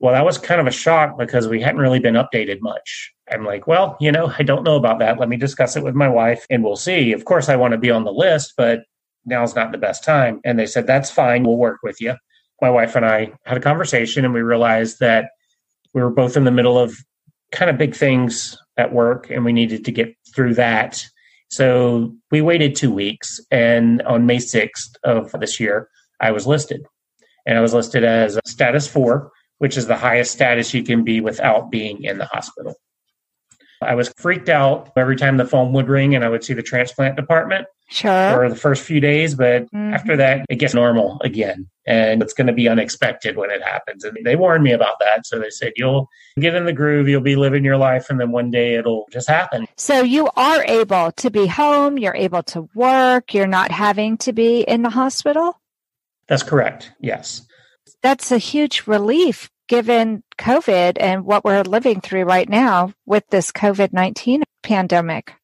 Well, 0.00 0.12
that 0.14 0.24
was 0.24 0.38
kind 0.38 0.60
of 0.60 0.66
a 0.66 0.72
shock 0.72 1.18
because 1.18 1.48
we 1.48 1.60
hadn't 1.60 1.80
really 1.80 1.98
been 1.98 2.14
updated 2.14 2.60
much. 2.60 3.12
I'm 3.30 3.44
like, 3.44 3.66
well, 3.66 3.96
you 4.00 4.12
know, 4.12 4.32
I 4.38 4.42
don't 4.42 4.62
know 4.62 4.76
about 4.76 5.00
that. 5.00 5.18
Let 5.18 5.28
me 5.28 5.36
discuss 5.36 5.76
it 5.76 5.82
with 5.82 5.94
my 5.94 6.08
wife 6.08 6.46
and 6.50 6.62
we'll 6.62 6.76
see. 6.76 7.12
Of 7.12 7.24
course, 7.24 7.48
I 7.48 7.56
want 7.56 7.72
to 7.72 7.78
be 7.78 7.90
on 7.90 8.04
the 8.04 8.12
list, 8.12 8.54
but 8.56 8.82
now's 9.24 9.56
not 9.56 9.72
the 9.72 9.78
best 9.78 10.04
time. 10.04 10.40
And 10.44 10.58
they 10.58 10.66
said, 10.66 10.86
that's 10.86 11.10
fine. 11.10 11.42
We'll 11.42 11.56
work 11.56 11.80
with 11.82 12.00
you. 12.00 12.14
My 12.60 12.70
wife 12.70 12.96
and 12.96 13.06
I 13.06 13.32
had 13.44 13.56
a 13.56 13.60
conversation 13.60 14.24
and 14.24 14.34
we 14.34 14.42
realized 14.42 15.00
that 15.00 15.30
we 15.94 16.02
were 16.02 16.10
both 16.10 16.36
in 16.36 16.44
the 16.44 16.50
middle 16.50 16.78
of 16.78 16.96
kind 17.52 17.70
of 17.70 17.78
big 17.78 17.94
things 17.94 18.58
at 18.76 18.92
work 18.92 19.30
and 19.30 19.44
we 19.44 19.52
needed 19.52 19.84
to 19.84 19.92
get 19.92 20.14
through 20.34 20.54
that. 20.54 21.04
So 21.50 22.14
we 22.30 22.42
waited 22.42 22.76
two 22.76 22.92
weeks. 22.92 23.40
And 23.50 24.02
on 24.02 24.26
May 24.26 24.36
6th 24.36 24.96
of 25.04 25.32
this 25.40 25.58
year, 25.58 25.88
I 26.20 26.30
was 26.32 26.46
listed. 26.46 26.84
And 27.46 27.56
I 27.56 27.60
was 27.60 27.72
listed 27.72 28.04
as 28.04 28.38
status 28.46 28.86
four, 28.86 29.30
which 29.58 29.76
is 29.76 29.86
the 29.86 29.96
highest 29.96 30.32
status 30.32 30.74
you 30.74 30.82
can 30.82 31.04
be 31.04 31.20
without 31.20 31.70
being 31.70 32.04
in 32.04 32.18
the 32.18 32.26
hospital. 32.26 32.74
I 33.82 33.94
was 33.94 34.12
freaked 34.16 34.48
out 34.48 34.92
every 34.96 35.16
time 35.16 35.36
the 35.36 35.44
phone 35.44 35.72
would 35.72 35.88
ring 35.88 36.14
and 36.14 36.24
I 36.24 36.28
would 36.28 36.42
see 36.44 36.54
the 36.54 36.62
transplant 36.62 37.16
department 37.16 37.66
Sure. 37.90 38.32
for 38.34 38.48
the 38.48 38.56
first 38.56 38.82
few 38.82 39.00
days, 39.00 39.34
but 39.34 39.70
Mhm. 39.72 39.94
after 39.94 40.16
that, 40.16 40.44
it 40.50 40.56
gets 40.56 40.74
normal 40.74 41.18
again. 41.22 41.68
And 41.86 42.20
it's 42.22 42.34
going 42.34 42.48
to 42.48 42.52
be 42.52 42.68
unexpected 42.68 43.36
when 43.36 43.50
it 43.50 43.62
happens. 43.62 44.04
And 44.04 44.16
they 44.24 44.36
warned 44.36 44.62
me 44.62 44.72
about 44.72 44.98
that. 45.00 45.26
So 45.26 45.38
they 45.38 45.48
said, 45.48 45.72
you'll 45.76 46.08
get 46.38 46.54
in 46.54 46.66
the 46.66 46.72
groove, 46.72 47.08
you'll 47.08 47.22
be 47.22 47.36
living 47.36 47.64
your 47.64 47.78
life, 47.78 48.10
and 48.10 48.20
then 48.20 48.30
one 48.30 48.50
day 48.50 48.74
it'll 48.74 49.06
just 49.10 49.28
happen. 49.28 49.66
So 49.76 50.02
you 50.02 50.28
are 50.36 50.64
able 50.64 51.12
to 51.12 51.30
be 51.30 51.46
home, 51.46 51.96
you're 51.98 52.16
able 52.16 52.42
to 52.44 52.68
work, 52.74 53.32
you're 53.32 53.46
not 53.46 53.70
having 53.70 54.18
to 54.18 54.32
be 54.32 54.60
in 54.62 54.82
the 54.82 54.90
hospital. 54.90 55.58
That's 56.26 56.42
correct. 56.42 56.92
Yes. 57.00 57.42
That's 58.02 58.30
a 58.30 58.38
huge 58.38 58.86
relief 58.86 59.48
given 59.68 60.22
COVID 60.38 60.96
and 60.98 61.24
what 61.24 61.44
we're 61.44 61.62
living 61.62 62.00
through 62.00 62.24
right 62.24 62.48
now 62.48 62.92
with 63.06 63.24
this 63.30 63.52
COVID 63.52 63.92
19 63.92 64.42
pandemic. 64.62 65.34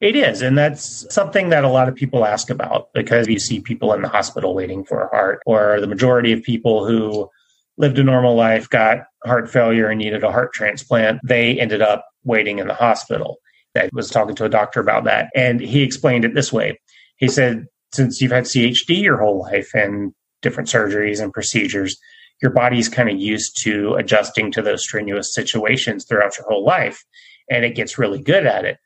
It 0.00 0.16
is. 0.16 0.42
And 0.42 0.58
that's 0.58 1.06
something 1.14 1.50
that 1.50 1.62
a 1.62 1.68
lot 1.68 1.88
of 1.88 1.94
people 1.94 2.24
ask 2.24 2.50
about 2.50 2.92
because 2.92 3.28
you 3.28 3.38
see 3.38 3.60
people 3.60 3.92
in 3.92 4.02
the 4.02 4.08
hospital 4.08 4.52
waiting 4.52 4.84
for 4.84 5.00
a 5.00 5.08
heart, 5.08 5.40
or 5.46 5.80
the 5.80 5.86
majority 5.86 6.32
of 6.32 6.42
people 6.42 6.84
who 6.84 7.30
lived 7.76 7.98
a 8.00 8.02
normal 8.02 8.34
life, 8.34 8.68
got 8.68 9.04
heart 9.24 9.48
failure, 9.48 9.88
and 9.88 9.98
needed 9.98 10.24
a 10.24 10.32
heart 10.32 10.52
transplant, 10.52 11.20
they 11.24 11.58
ended 11.60 11.82
up 11.82 12.04
waiting 12.24 12.58
in 12.58 12.66
the 12.66 12.74
hospital. 12.74 13.36
I 13.76 13.88
was 13.92 14.10
talking 14.10 14.34
to 14.34 14.44
a 14.44 14.48
doctor 14.48 14.80
about 14.80 15.04
that, 15.04 15.30
and 15.36 15.60
he 15.60 15.82
explained 15.82 16.24
it 16.24 16.34
this 16.34 16.52
way. 16.52 16.80
He 17.16 17.28
said, 17.28 17.66
since 17.92 18.20
you've 18.20 18.32
had 18.32 18.44
CHD 18.44 19.02
your 19.02 19.18
whole 19.18 19.38
life 19.40 19.70
and 19.72 20.12
different 20.42 20.68
surgeries 20.68 21.22
and 21.22 21.32
procedures, 21.32 21.96
your 22.42 22.52
body's 22.52 22.88
kind 22.88 23.08
of 23.08 23.18
used 23.18 23.62
to 23.62 23.94
adjusting 23.94 24.50
to 24.52 24.62
those 24.62 24.82
strenuous 24.82 25.34
situations 25.34 26.04
throughout 26.04 26.36
your 26.36 26.46
whole 26.48 26.64
life, 26.64 27.04
and 27.50 27.64
it 27.64 27.76
gets 27.76 27.98
really 27.98 28.20
good 28.20 28.46
at 28.46 28.64
it 28.64 28.78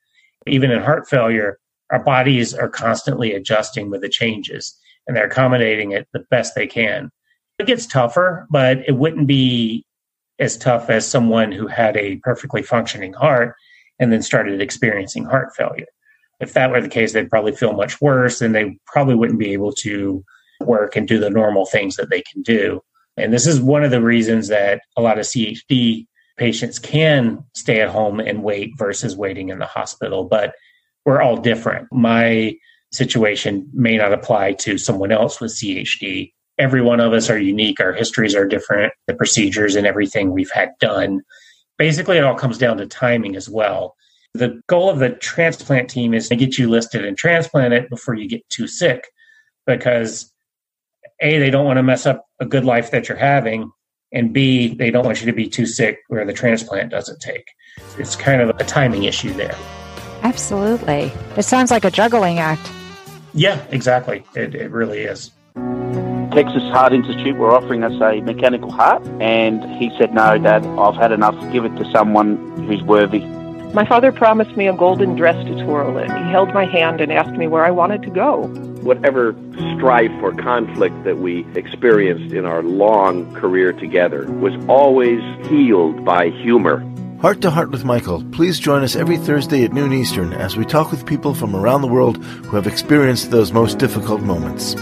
even 0.46 0.70
in 0.70 0.82
heart 0.82 1.08
failure, 1.08 1.58
our 1.90 2.02
bodies 2.02 2.54
are 2.54 2.68
constantly 2.68 3.32
adjusting 3.32 3.90
with 3.90 4.00
the 4.00 4.08
changes 4.08 4.76
and 5.06 5.16
they're 5.16 5.26
accommodating 5.26 5.92
it 5.92 6.08
the 6.12 6.24
best 6.30 6.54
they 6.54 6.66
can. 6.66 7.10
It 7.58 7.66
gets 7.66 7.86
tougher, 7.86 8.46
but 8.50 8.78
it 8.86 8.96
wouldn't 8.96 9.26
be 9.26 9.84
as 10.38 10.56
tough 10.56 10.90
as 10.90 11.06
someone 11.06 11.52
who 11.52 11.66
had 11.66 11.96
a 11.96 12.16
perfectly 12.16 12.62
functioning 12.62 13.12
heart 13.12 13.54
and 13.98 14.12
then 14.12 14.22
started 14.22 14.60
experiencing 14.60 15.24
heart 15.24 15.54
failure. 15.56 15.86
If 16.40 16.52
that 16.52 16.70
were 16.70 16.82
the 16.82 16.88
case, 16.88 17.12
they'd 17.12 17.30
probably 17.30 17.52
feel 17.52 17.72
much 17.72 18.00
worse 18.00 18.42
and 18.42 18.54
they 18.54 18.78
probably 18.86 19.14
wouldn't 19.14 19.38
be 19.38 19.52
able 19.52 19.72
to 19.80 20.22
work 20.60 20.96
and 20.96 21.08
do 21.08 21.18
the 21.18 21.30
normal 21.30 21.64
things 21.64 21.96
that 21.96 22.10
they 22.10 22.22
can 22.22 22.42
do. 22.42 22.82
And 23.16 23.32
this 23.32 23.46
is 23.46 23.60
one 23.60 23.82
of 23.82 23.90
the 23.90 24.02
reasons 24.02 24.48
that 24.48 24.80
a 24.96 25.02
lot 25.02 25.18
of 25.18 25.24
CHD 25.24 26.06
patients 26.36 26.78
can 26.78 27.42
stay 27.54 27.80
at 27.80 27.88
home 27.88 28.20
and 28.20 28.42
wait 28.42 28.70
versus 28.76 29.16
waiting 29.16 29.48
in 29.48 29.58
the 29.58 29.66
hospital, 29.66 30.24
but 30.24 30.54
we're 31.04 31.22
all 31.22 31.36
different. 31.36 31.88
My 31.92 32.54
situation 32.92 33.68
may 33.72 33.96
not 33.96 34.12
apply 34.12 34.52
to 34.52 34.78
someone 34.78 35.12
else 35.12 35.40
with 35.40 35.52
CHD. 35.52 36.32
Every 36.58 36.82
one 36.82 37.00
of 37.00 37.12
us 37.12 37.30
are 37.30 37.38
unique. 37.38 37.80
Our 37.80 37.92
histories 37.92 38.34
are 38.34 38.46
different, 38.46 38.92
the 39.06 39.14
procedures 39.14 39.76
and 39.76 39.86
everything 39.86 40.32
we've 40.32 40.50
had 40.50 40.70
done. 40.80 41.20
Basically, 41.78 42.16
it 42.16 42.24
all 42.24 42.34
comes 42.34 42.58
down 42.58 42.78
to 42.78 42.86
timing 42.86 43.36
as 43.36 43.48
well. 43.48 43.94
The 44.34 44.60
goal 44.66 44.90
of 44.90 44.98
the 44.98 45.10
transplant 45.10 45.88
team 45.88 46.12
is 46.12 46.28
to 46.28 46.36
get 46.36 46.58
you 46.58 46.68
listed 46.68 47.04
and 47.04 47.16
transplanted 47.16 47.88
before 47.88 48.14
you 48.14 48.28
get 48.28 48.46
too 48.50 48.66
sick 48.66 49.04
because 49.66 50.32
A, 51.20 51.38
they 51.38 51.50
don't 51.50 51.64
want 51.64 51.78
to 51.78 51.82
mess 51.82 52.06
up 52.06 52.26
a 52.40 52.46
good 52.46 52.64
life 52.64 52.90
that 52.90 53.08
you're 53.08 53.18
having 53.18 53.70
and 54.12 54.32
B, 54.32 54.74
they 54.74 54.90
don't 54.90 55.04
want 55.04 55.20
you 55.20 55.26
to 55.26 55.32
be 55.32 55.48
too 55.48 55.66
sick 55.66 55.98
where 56.08 56.24
the 56.24 56.32
transplant 56.32 56.90
doesn't 56.90 57.20
take. 57.20 57.46
It's 57.98 58.16
kind 58.16 58.40
of 58.40 58.50
a 58.50 58.64
timing 58.64 59.04
issue 59.04 59.32
there. 59.32 59.56
Absolutely. 60.22 61.12
It 61.36 61.42
sounds 61.42 61.70
like 61.70 61.84
a 61.84 61.90
juggling 61.90 62.38
act. 62.38 62.70
Yeah, 63.34 63.62
exactly. 63.70 64.24
It, 64.34 64.54
it 64.54 64.70
really 64.70 65.00
is. 65.00 65.32
Texas 66.32 66.62
Heart 66.72 66.92
Institute 66.92 67.36
were 67.36 67.50
offering 67.50 67.82
us 67.82 67.92
a 68.00 68.20
mechanical 68.20 68.70
heart, 68.70 69.06
and 69.20 69.62
he 69.78 69.90
said, 69.98 70.14
No, 70.14 70.36
Dad, 70.38 70.66
I've 70.66 70.96
had 70.96 71.12
enough. 71.12 71.34
Give 71.52 71.64
it 71.64 71.74
to 71.76 71.90
someone 71.92 72.66
who's 72.66 72.82
worthy. 72.82 73.20
My 73.74 73.86
father 73.86 74.12
promised 74.12 74.56
me 74.56 74.68
a 74.68 74.74
golden 74.74 75.16
dress 75.16 75.36
to 75.46 75.64
twirl 75.64 75.98
in. 75.98 76.10
He 76.10 76.30
held 76.30 76.52
my 76.54 76.64
hand 76.64 77.00
and 77.00 77.12
asked 77.12 77.36
me 77.36 77.46
where 77.46 77.64
I 77.64 77.70
wanted 77.70 78.02
to 78.02 78.10
go. 78.10 78.48
Whatever 78.86 79.34
strife 79.74 80.12
or 80.22 80.32
conflict 80.32 81.02
that 81.02 81.18
we 81.18 81.44
experienced 81.56 82.32
in 82.32 82.46
our 82.46 82.62
long 82.62 83.34
career 83.34 83.72
together 83.72 84.30
was 84.30 84.54
always 84.68 85.20
healed 85.48 86.04
by 86.04 86.28
humor. 86.28 86.78
Heart 87.20 87.40
to 87.40 87.50
Heart 87.50 87.72
with 87.72 87.84
Michael. 87.84 88.22
Please 88.30 88.60
join 88.60 88.84
us 88.84 88.94
every 88.94 89.16
Thursday 89.16 89.64
at 89.64 89.72
noon 89.72 89.92
Eastern 89.92 90.32
as 90.32 90.56
we 90.56 90.64
talk 90.64 90.92
with 90.92 91.04
people 91.04 91.34
from 91.34 91.56
around 91.56 91.82
the 91.82 91.88
world 91.88 92.22
who 92.24 92.54
have 92.54 92.68
experienced 92.68 93.32
those 93.32 93.52
most 93.52 93.78
difficult 93.78 94.20
moments. 94.20 94.76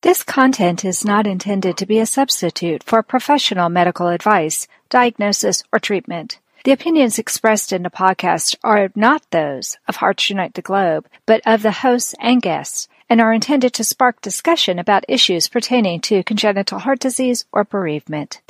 This 0.00 0.24
content 0.24 0.84
is 0.84 1.04
not 1.04 1.28
intended 1.28 1.76
to 1.76 1.86
be 1.86 2.00
a 2.00 2.06
substitute 2.06 2.82
for 2.82 3.04
professional 3.04 3.68
medical 3.68 4.08
advice, 4.08 4.66
diagnosis, 4.88 5.62
or 5.72 5.78
treatment. 5.78 6.40
The 6.64 6.72
opinions 6.72 7.18
expressed 7.18 7.72
in 7.72 7.82
the 7.82 7.90
podcast 7.90 8.54
are 8.62 8.90
not 8.94 9.28
those 9.30 9.78
of 9.88 9.96
Hearts 9.96 10.30
Unite 10.30 10.54
the 10.54 10.62
Globe, 10.62 11.08
but 11.26 11.40
of 11.44 11.62
the 11.62 11.72
hosts 11.72 12.14
and 12.20 12.40
guests, 12.40 12.88
and 13.08 13.20
are 13.20 13.32
intended 13.32 13.74
to 13.74 13.84
spark 13.84 14.20
discussion 14.20 14.78
about 14.78 15.04
issues 15.08 15.48
pertaining 15.48 16.00
to 16.00 16.22
congenital 16.22 16.78
heart 16.78 17.00
disease 17.00 17.44
or 17.52 17.64
bereavement. 17.64 18.40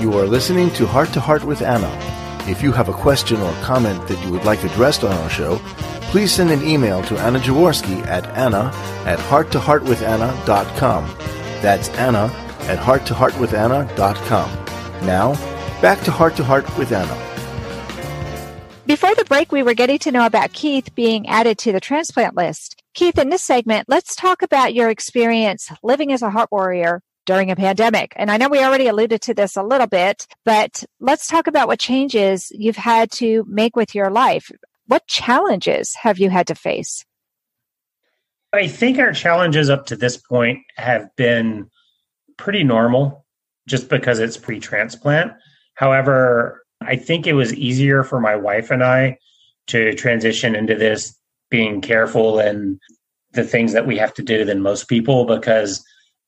You 0.00 0.14
are 0.14 0.26
listening 0.26 0.70
to 0.70 0.86
Heart 0.86 1.12
to 1.12 1.20
Heart 1.20 1.44
with 1.44 1.60
Anna. 1.60 1.90
If 2.50 2.62
you 2.62 2.72
have 2.72 2.88
a 2.88 2.94
question 2.94 3.38
or 3.40 3.52
comment 3.62 4.08
that 4.08 4.24
you 4.24 4.32
would 4.32 4.44
like 4.44 4.64
addressed 4.64 5.04
on 5.04 5.12
our 5.12 5.28
show, 5.28 5.58
please 6.10 6.32
send 6.32 6.50
an 6.50 6.66
email 6.66 7.02
to 7.04 7.18
Anna 7.18 7.38
Jaworski 7.38 8.06
at 8.06 8.26
anna 8.28 8.72
at 9.04 9.18
hearttoheartwithanna.com. 9.18 11.04
That's 11.60 11.90
Anna 11.90 12.32
at 12.62 12.78
hearttoheartwithanna.com. 12.78 15.06
Now, 15.06 15.34
back 15.82 16.00
to 16.04 16.10
Heart 16.10 16.36
to 16.36 16.44
Heart 16.44 16.78
with 16.78 16.92
Anna. 16.92 17.29
Before 18.90 19.14
the 19.14 19.24
break, 19.24 19.52
we 19.52 19.62
were 19.62 19.74
getting 19.74 20.00
to 20.00 20.10
know 20.10 20.26
about 20.26 20.52
Keith 20.52 20.92
being 20.96 21.28
added 21.28 21.58
to 21.58 21.70
the 21.70 21.78
transplant 21.78 22.34
list. 22.34 22.82
Keith, 22.92 23.16
in 23.18 23.30
this 23.30 23.40
segment, 23.40 23.88
let's 23.88 24.16
talk 24.16 24.42
about 24.42 24.74
your 24.74 24.90
experience 24.90 25.70
living 25.84 26.10
as 26.10 26.22
a 26.22 26.30
heart 26.30 26.48
warrior 26.50 27.00
during 27.24 27.52
a 27.52 27.56
pandemic. 27.56 28.12
And 28.16 28.32
I 28.32 28.36
know 28.36 28.48
we 28.48 28.64
already 28.64 28.88
alluded 28.88 29.22
to 29.22 29.32
this 29.32 29.54
a 29.54 29.62
little 29.62 29.86
bit, 29.86 30.26
but 30.44 30.82
let's 30.98 31.28
talk 31.28 31.46
about 31.46 31.68
what 31.68 31.78
changes 31.78 32.50
you've 32.50 32.74
had 32.74 33.12
to 33.12 33.44
make 33.46 33.76
with 33.76 33.94
your 33.94 34.10
life. 34.10 34.50
What 34.88 35.06
challenges 35.06 35.94
have 35.94 36.18
you 36.18 36.28
had 36.28 36.48
to 36.48 36.56
face? 36.56 37.04
I 38.52 38.66
think 38.66 38.98
our 38.98 39.12
challenges 39.12 39.70
up 39.70 39.86
to 39.86 39.96
this 39.96 40.16
point 40.16 40.64
have 40.74 41.14
been 41.14 41.70
pretty 42.36 42.64
normal 42.64 43.24
just 43.68 43.88
because 43.88 44.18
it's 44.18 44.36
pre 44.36 44.58
transplant. 44.58 45.34
However, 45.74 46.59
I 46.80 46.96
think 46.96 47.26
it 47.26 47.34
was 47.34 47.54
easier 47.54 48.02
for 48.02 48.20
my 48.20 48.36
wife 48.36 48.70
and 48.70 48.82
I 48.82 49.18
to 49.68 49.94
transition 49.94 50.54
into 50.54 50.74
this 50.74 51.16
being 51.50 51.80
careful 51.80 52.38
and 52.38 52.80
the 53.32 53.44
things 53.44 53.72
that 53.72 53.86
we 53.86 53.96
have 53.98 54.14
to 54.14 54.22
do 54.22 54.44
than 54.44 54.62
most 54.62 54.88
people 54.88 55.24
because 55.24 55.84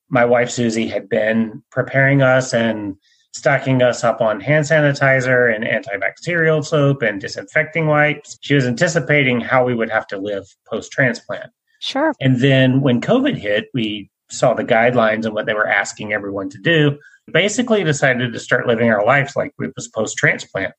my 0.08 0.24
wife 0.24 0.50
Susie 0.50 0.88
had 0.88 1.08
been 1.08 1.62
preparing 1.70 2.22
us 2.22 2.52
and 2.52 2.96
stocking 3.34 3.82
us 3.82 4.04
up 4.04 4.20
on 4.20 4.40
hand 4.40 4.66
sanitizer 4.66 5.52
and 5.52 5.64
antibacterial 5.64 6.64
soap 6.64 7.02
and 7.02 7.20
disinfecting 7.20 7.86
wipes. 7.86 8.38
She 8.42 8.54
was 8.54 8.66
anticipating 8.66 9.40
how 9.40 9.64
we 9.64 9.74
would 9.74 9.90
have 9.90 10.06
to 10.08 10.18
live 10.18 10.44
post 10.68 10.92
transplant. 10.92 11.50
Sure. 11.80 12.12
And 12.20 12.40
then 12.40 12.82
when 12.82 13.00
COVID 13.00 13.36
hit, 13.36 13.68
we 13.74 14.10
saw 14.32 14.54
the 14.54 14.64
guidelines 14.64 15.24
and 15.24 15.34
what 15.34 15.46
they 15.46 15.54
were 15.54 15.66
asking 15.68 16.12
everyone 16.12 16.48
to 16.50 16.58
do. 16.58 16.98
Basically, 17.32 17.84
decided 17.84 18.32
to 18.32 18.40
start 18.40 18.66
living 18.66 18.90
our 18.90 19.04
lives 19.04 19.36
like 19.36 19.52
we 19.58 19.68
was 19.76 19.88
post 19.88 20.16
transplant. 20.16 20.74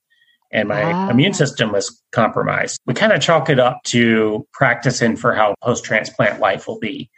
And 0.51 0.67
my 0.69 0.83
Ah. 0.83 1.09
immune 1.09 1.33
system 1.33 1.71
was 1.71 2.01
compromised. 2.11 2.79
We 2.85 2.93
kind 2.93 3.11
of 3.11 3.21
chalk 3.21 3.49
it 3.49 3.59
up 3.59 3.81
to 3.85 4.45
practicing 4.53 5.15
for 5.15 5.33
how 5.33 5.55
post 5.63 5.83
transplant 5.83 6.39
life 6.39 6.67
will 6.67 6.79
be. 6.79 7.09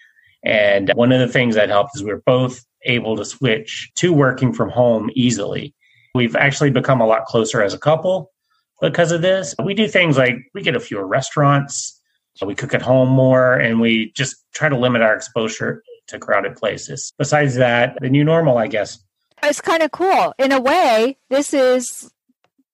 And 0.43 0.91
one 0.93 1.11
of 1.11 1.19
the 1.19 1.27
things 1.27 1.55
that 1.55 1.69
helped 1.69 1.91
is 1.95 2.03
we 2.03 2.11
were 2.13 2.23
both 2.25 2.63
able 2.83 3.17
to 3.17 3.25
switch 3.25 3.89
to 3.95 4.13
working 4.13 4.53
from 4.53 4.69
home 4.69 5.09
easily. 5.15 5.73
We've 6.13 6.35
actually 6.35 6.69
become 6.69 7.01
a 7.01 7.07
lot 7.07 7.25
closer 7.25 7.61
as 7.61 7.73
a 7.73 7.79
couple 7.79 8.31
because 8.79 9.11
of 9.11 9.21
this. 9.21 9.55
We 9.61 9.73
do 9.73 9.87
things 9.87 10.17
like 10.17 10.37
we 10.53 10.61
get 10.61 10.75
a 10.75 10.79
fewer 10.79 11.05
restaurants, 11.05 11.99
we 12.45 12.55
cook 12.55 12.73
at 12.73 12.81
home 12.81 13.09
more, 13.09 13.55
and 13.55 13.81
we 13.81 14.11
just 14.13 14.35
try 14.53 14.69
to 14.69 14.77
limit 14.77 15.01
our 15.01 15.15
exposure 15.15 15.81
to 16.07 16.19
crowded 16.19 16.55
places. 16.55 17.13
Besides 17.17 17.55
that, 17.55 17.97
the 18.01 18.09
new 18.09 18.23
normal, 18.23 18.57
I 18.57 18.67
guess. 18.67 18.99
It's 19.43 19.61
kind 19.61 19.83
of 19.83 19.91
cool. 19.91 20.33
In 20.37 20.51
a 20.51 20.59
way, 20.59 21.17
this 21.29 21.53
is 21.53 22.11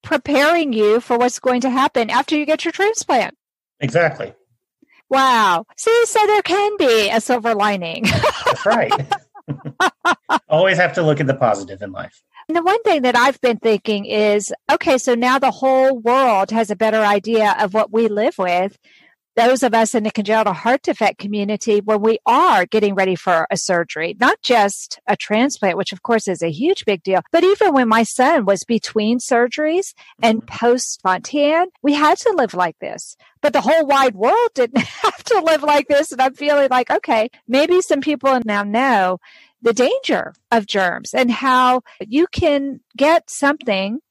preparing 0.03 0.73
you 0.73 0.99
for 0.99 1.17
what's 1.17 1.39
going 1.39 1.61
to 1.61 1.69
happen 1.69 2.09
after 2.09 2.35
you 2.35 2.45
get 2.45 2.65
your 2.65 2.71
transplant. 2.71 3.35
Exactly. 3.79 4.33
Wow. 5.09 5.65
See, 5.77 6.05
so 6.05 6.25
there 6.25 6.41
can 6.41 6.77
be 6.77 7.09
a 7.09 7.19
silver 7.19 7.53
lining. 7.53 8.03
That's 8.03 8.65
right. 8.65 8.91
Always 10.49 10.77
have 10.77 10.93
to 10.93 11.01
look 11.01 11.19
at 11.19 11.27
the 11.27 11.33
positive 11.33 11.81
in 11.81 11.91
life. 11.91 12.21
And 12.47 12.55
the 12.55 12.63
one 12.63 12.81
thing 12.83 13.01
that 13.03 13.15
I've 13.15 13.39
been 13.41 13.57
thinking 13.57 14.05
is 14.05 14.53
okay, 14.71 14.97
so 14.97 15.15
now 15.15 15.39
the 15.39 15.51
whole 15.51 15.97
world 15.97 16.51
has 16.51 16.71
a 16.71 16.75
better 16.75 17.01
idea 17.01 17.55
of 17.59 17.73
what 17.73 17.91
we 17.91 18.07
live 18.07 18.37
with. 18.37 18.77
Those 19.41 19.63
of 19.63 19.73
us 19.73 19.95
in 19.95 20.03
the 20.03 20.11
congenital 20.11 20.53
heart 20.53 20.83
defect 20.83 21.17
community, 21.17 21.81
when 21.81 22.01
we 22.01 22.19
are 22.27 22.67
getting 22.67 22.93
ready 22.93 23.15
for 23.15 23.47
a 23.49 23.57
surgery, 23.57 24.15
not 24.19 24.39
just 24.43 24.99
a 25.07 25.17
transplant, 25.17 25.77
which 25.77 25.91
of 25.91 26.03
course 26.03 26.27
is 26.27 26.43
a 26.43 26.51
huge 26.51 26.85
big 26.85 27.01
deal, 27.01 27.23
but 27.31 27.43
even 27.43 27.73
when 27.73 27.87
my 27.87 28.03
son 28.03 28.45
was 28.45 28.63
between 28.63 29.17
surgeries 29.17 29.95
and 30.21 30.45
mm-hmm. 30.45 30.55
post 30.55 31.01
Fontan, 31.01 31.69
we 31.81 31.93
had 31.93 32.19
to 32.19 32.35
live 32.37 32.53
like 32.53 32.77
this. 32.77 33.17
But 33.41 33.53
the 33.53 33.61
whole 33.61 33.87
wide 33.87 34.13
world 34.13 34.49
didn't 34.53 34.77
have 35.01 35.23
to 35.23 35.41
live 35.41 35.63
like 35.63 35.87
this. 35.87 36.11
And 36.11 36.21
I'm 36.21 36.35
feeling 36.35 36.67
like, 36.69 36.91
okay, 36.91 37.31
maybe 37.47 37.81
some 37.81 38.01
people 38.01 38.39
now 38.45 38.61
know 38.61 39.17
the 39.63 39.73
danger 39.73 40.35
of 40.51 40.67
germs 40.67 41.15
and 41.15 41.31
how 41.31 41.81
you 41.99 42.27
can 42.27 42.81
get 42.95 43.27
something 43.31 44.01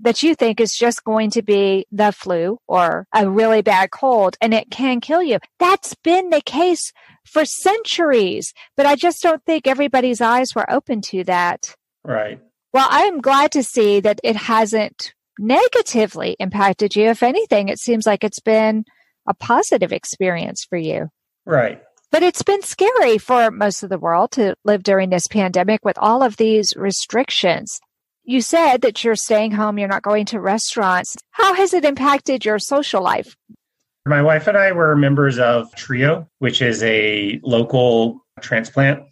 that 0.00 0.22
you 0.22 0.34
think 0.34 0.60
is 0.60 0.74
just 0.74 1.04
going 1.04 1.30
to 1.30 1.42
be 1.42 1.86
the 1.92 2.12
flu 2.12 2.58
or 2.66 3.06
a 3.14 3.28
really 3.28 3.62
bad 3.62 3.90
cold 3.90 4.36
and 4.40 4.52
it 4.52 4.70
can 4.70 5.00
kill 5.00 5.22
you. 5.22 5.38
That's 5.58 5.94
been 6.02 6.30
the 6.30 6.40
case 6.40 6.92
for 7.24 7.44
centuries, 7.44 8.52
but 8.76 8.86
I 8.86 8.96
just 8.96 9.22
don't 9.22 9.44
think 9.44 9.66
everybody's 9.66 10.20
eyes 10.20 10.54
were 10.54 10.70
open 10.70 11.00
to 11.02 11.24
that. 11.24 11.74
Right. 12.04 12.40
Well, 12.72 12.86
I'm 12.90 13.20
glad 13.20 13.52
to 13.52 13.62
see 13.62 14.00
that 14.00 14.20
it 14.24 14.36
hasn't 14.36 15.14
negatively 15.38 16.36
impacted 16.38 16.96
you. 16.96 17.06
If 17.06 17.22
anything, 17.22 17.68
it 17.68 17.78
seems 17.78 18.06
like 18.06 18.24
it's 18.24 18.40
been 18.40 18.84
a 19.28 19.34
positive 19.34 19.92
experience 19.92 20.64
for 20.68 20.76
you. 20.76 21.08
Right. 21.46 21.82
But 22.10 22.22
it's 22.22 22.42
been 22.42 22.62
scary 22.62 23.18
for 23.18 23.50
most 23.50 23.82
of 23.82 23.90
the 23.90 23.98
world 23.98 24.32
to 24.32 24.54
live 24.64 24.82
during 24.82 25.10
this 25.10 25.26
pandemic 25.26 25.84
with 25.84 25.98
all 25.98 26.22
of 26.22 26.36
these 26.36 26.74
restrictions. 26.76 27.80
You 28.26 28.40
said 28.40 28.80
that 28.80 29.04
you're 29.04 29.16
staying 29.16 29.52
home, 29.52 29.78
you're 29.78 29.86
not 29.86 30.02
going 30.02 30.24
to 30.26 30.40
restaurants. 30.40 31.14
How 31.32 31.52
has 31.52 31.74
it 31.74 31.84
impacted 31.84 32.42
your 32.42 32.58
social 32.58 33.02
life? 33.02 33.36
My 34.06 34.22
wife 34.22 34.46
and 34.46 34.56
I 34.56 34.72
were 34.72 34.96
members 34.96 35.38
of 35.38 35.74
TRIO, 35.74 36.26
which 36.38 36.62
is 36.62 36.82
a 36.82 37.38
local 37.42 38.24
transplant 38.40 39.02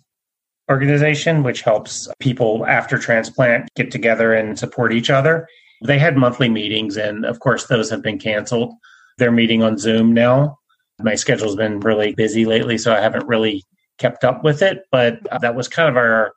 organization 0.70 1.42
which 1.42 1.60
helps 1.60 2.08
people 2.20 2.64
after 2.66 2.96
transplant 2.96 3.68
get 3.76 3.90
together 3.90 4.32
and 4.32 4.58
support 4.58 4.94
each 4.94 5.10
other. 5.10 5.46
They 5.84 5.98
had 5.98 6.16
monthly 6.16 6.48
meetings, 6.48 6.96
and 6.96 7.26
of 7.26 7.40
course, 7.40 7.66
those 7.66 7.90
have 7.90 8.02
been 8.02 8.18
canceled. 8.18 8.72
They're 9.18 9.30
meeting 9.30 9.62
on 9.62 9.76
Zoom 9.76 10.14
now. 10.14 10.58
My 11.00 11.16
schedule's 11.16 11.56
been 11.56 11.80
really 11.80 12.14
busy 12.14 12.46
lately, 12.46 12.78
so 12.78 12.94
I 12.94 13.00
haven't 13.00 13.26
really 13.26 13.62
kept 13.98 14.24
up 14.24 14.42
with 14.42 14.62
it, 14.62 14.84
but 14.90 15.18
that 15.42 15.54
was 15.54 15.68
kind 15.68 15.90
of 15.90 15.96
our 15.98 16.32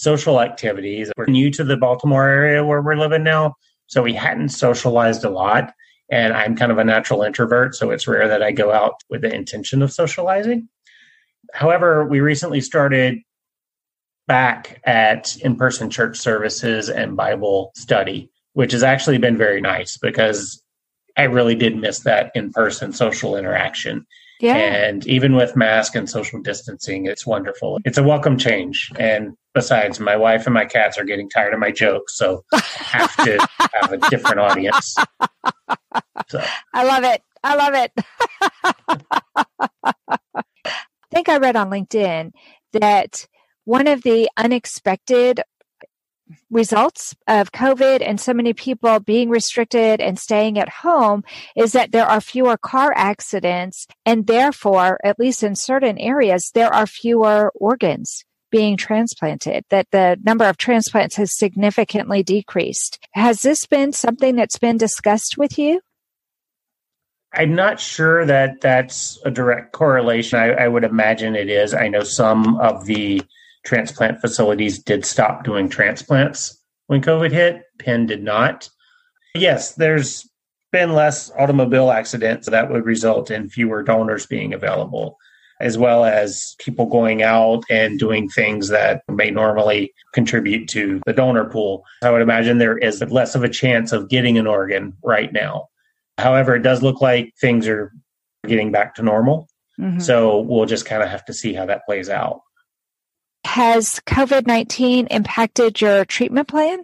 social 0.00 0.40
activities. 0.40 1.12
We're 1.16 1.26
new 1.26 1.50
to 1.50 1.64
the 1.64 1.76
Baltimore 1.76 2.26
area 2.26 2.64
where 2.64 2.80
we're 2.80 2.96
living 2.96 3.22
now, 3.22 3.54
so 3.86 4.02
we 4.02 4.14
hadn't 4.14 4.48
socialized 4.48 5.24
a 5.24 5.30
lot. 5.30 5.72
And 6.10 6.32
I'm 6.32 6.56
kind 6.56 6.72
of 6.72 6.78
a 6.78 6.84
natural 6.84 7.22
introvert, 7.22 7.74
so 7.74 7.90
it's 7.90 8.08
rare 8.08 8.26
that 8.26 8.42
I 8.42 8.50
go 8.50 8.72
out 8.72 8.94
with 9.10 9.20
the 9.20 9.32
intention 9.32 9.82
of 9.82 9.92
socializing. 9.92 10.68
However, 11.52 12.04
we 12.04 12.20
recently 12.20 12.60
started 12.60 13.18
back 14.26 14.80
at 14.84 15.36
in 15.38 15.56
person 15.56 15.90
church 15.90 16.16
services 16.16 16.88
and 16.88 17.16
Bible 17.16 17.72
study, 17.76 18.30
which 18.54 18.72
has 18.72 18.82
actually 18.82 19.18
been 19.18 19.36
very 19.36 19.60
nice 19.60 19.98
because 19.98 20.62
I 21.16 21.24
really 21.24 21.54
did 21.54 21.76
miss 21.76 22.00
that 22.00 22.32
in 22.34 22.52
person 22.52 22.92
social 22.92 23.36
interaction. 23.36 24.06
Yeah. 24.40 24.56
And 24.56 25.06
even 25.06 25.36
with 25.36 25.54
mask 25.54 25.94
and 25.94 26.08
social 26.08 26.40
distancing, 26.40 27.06
it's 27.06 27.26
wonderful. 27.26 27.78
It's 27.84 27.98
a 27.98 28.02
welcome 28.02 28.38
change. 28.38 28.90
And 28.98 29.36
besides, 29.54 30.00
my 30.00 30.16
wife 30.16 30.46
and 30.46 30.54
my 30.54 30.64
cats 30.64 30.98
are 30.98 31.04
getting 31.04 31.28
tired 31.28 31.52
of 31.52 31.60
my 31.60 31.70
jokes, 31.70 32.16
so 32.16 32.42
I 32.52 32.58
have 32.76 33.16
to 33.24 33.48
have 33.74 33.92
a 33.92 33.98
different 34.08 34.40
audience. 34.40 34.96
So 36.28 36.42
I 36.72 36.84
love 36.84 37.04
it. 37.04 37.22
I 37.44 37.54
love 37.54 37.74
it. 37.74 37.92
I 40.34 41.12
think 41.12 41.28
I 41.28 41.36
read 41.38 41.56
on 41.56 41.70
LinkedIn 41.70 42.32
that 42.72 43.26
one 43.64 43.86
of 43.86 44.02
the 44.02 44.30
unexpected 44.36 45.42
results 46.50 47.14
of 47.26 47.52
COVID 47.52 48.02
and 48.06 48.20
so 48.20 48.32
many 48.32 48.52
people 48.52 49.00
being 49.00 49.28
restricted 49.28 50.00
and 50.00 50.18
staying 50.18 50.58
at 50.58 50.68
home 50.68 51.24
is 51.56 51.72
that 51.72 51.92
there 51.92 52.06
are 52.06 52.20
fewer 52.20 52.56
car 52.56 52.92
accidents 52.94 53.86
and 54.04 54.26
therefore, 54.26 54.98
at 55.04 55.18
least 55.18 55.42
in 55.42 55.54
certain 55.54 55.98
areas, 55.98 56.50
there 56.54 56.72
are 56.72 56.86
fewer 56.86 57.52
organs 57.54 58.24
being 58.50 58.76
transplanted, 58.76 59.64
that 59.70 59.86
the 59.92 60.18
number 60.24 60.44
of 60.44 60.56
transplants 60.56 61.16
has 61.16 61.36
significantly 61.36 62.22
decreased. 62.22 62.98
Has 63.12 63.42
this 63.42 63.64
been 63.66 63.92
something 63.92 64.34
that's 64.34 64.58
been 64.58 64.76
discussed 64.76 65.38
with 65.38 65.56
you? 65.56 65.80
I'm 67.32 67.54
not 67.54 67.78
sure 67.78 68.26
that 68.26 68.60
that's 68.60 69.20
a 69.24 69.30
direct 69.30 69.70
correlation. 69.70 70.38
I, 70.38 70.48
I 70.50 70.68
would 70.68 70.82
imagine 70.82 71.36
it 71.36 71.48
is. 71.48 71.74
I 71.74 71.86
know 71.86 72.02
some 72.02 72.58
of 72.58 72.86
the 72.86 73.22
transplant 73.64 74.20
facilities 74.20 74.78
did 74.78 75.04
stop 75.04 75.44
doing 75.44 75.68
transplants 75.68 76.58
when 76.86 77.02
COVID 77.02 77.30
hit. 77.30 77.62
Penn 77.78 78.06
did 78.06 78.22
not. 78.22 78.68
Yes, 79.34 79.74
there's 79.74 80.28
been 80.72 80.92
less 80.92 81.30
automobile 81.38 81.90
accidents 81.90 82.48
that 82.48 82.70
would 82.70 82.84
result 82.84 83.30
in 83.30 83.48
fewer 83.48 83.82
donors 83.82 84.26
being 84.26 84.52
available, 84.52 85.16
as 85.60 85.76
well 85.76 86.04
as 86.04 86.54
people 86.58 86.86
going 86.86 87.22
out 87.22 87.62
and 87.68 87.98
doing 87.98 88.28
things 88.28 88.68
that 88.68 89.02
may 89.08 89.30
normally 89.30 89.92
contribute 90.14 90.68
to 90.68 91.00
the 91.06 91.12
donor 91.12 91.44
pool. 91.44 91.84
I 92.02 92.10
would 92.10 92.22
imagine 92.22 92.58
there 92.58 92.78
is 92.78 93.02
less 93.02 93.34
of 93.34 93.44
a 93.44 93.48
chance 93.48 93.92
of 93.92 94.08
getting 94.08 94.38
an 94.38 94.46
organ 94.46 94.94
right 95.02 95.32
now. 95.32 95.68
However, 96.18 96.54
it 96.54 96.62
does 96.62 96.82
look 96.82 97.00
like 97.00 97.32
things 97.40 97.66
are 97.66 97.92
getting 98.46 98.72
back 98.72 98.94
to 98.96 99.02
normal. 99.02 99.48
Mm-hmm. 99.78 100.00
So 100.00 100.40
we'll 100.40 100.66
just 100.66 100.86
kind 100.86 101.02
of 101.02 101.08
have 101.08 101.24
to 101.26 101.32
see 101.32 101.54
how 101.54 101.66
that 101.66 101.86
plays 101.86 102.08
out. 102.08 102.42
Has 103.44 104.00
COVID 104.06 104.46
19 104.46 105.06
impacted 105.08 105.80
your 105.80 106.04
treatment 106.04 106.48
plan? 106.48 106.82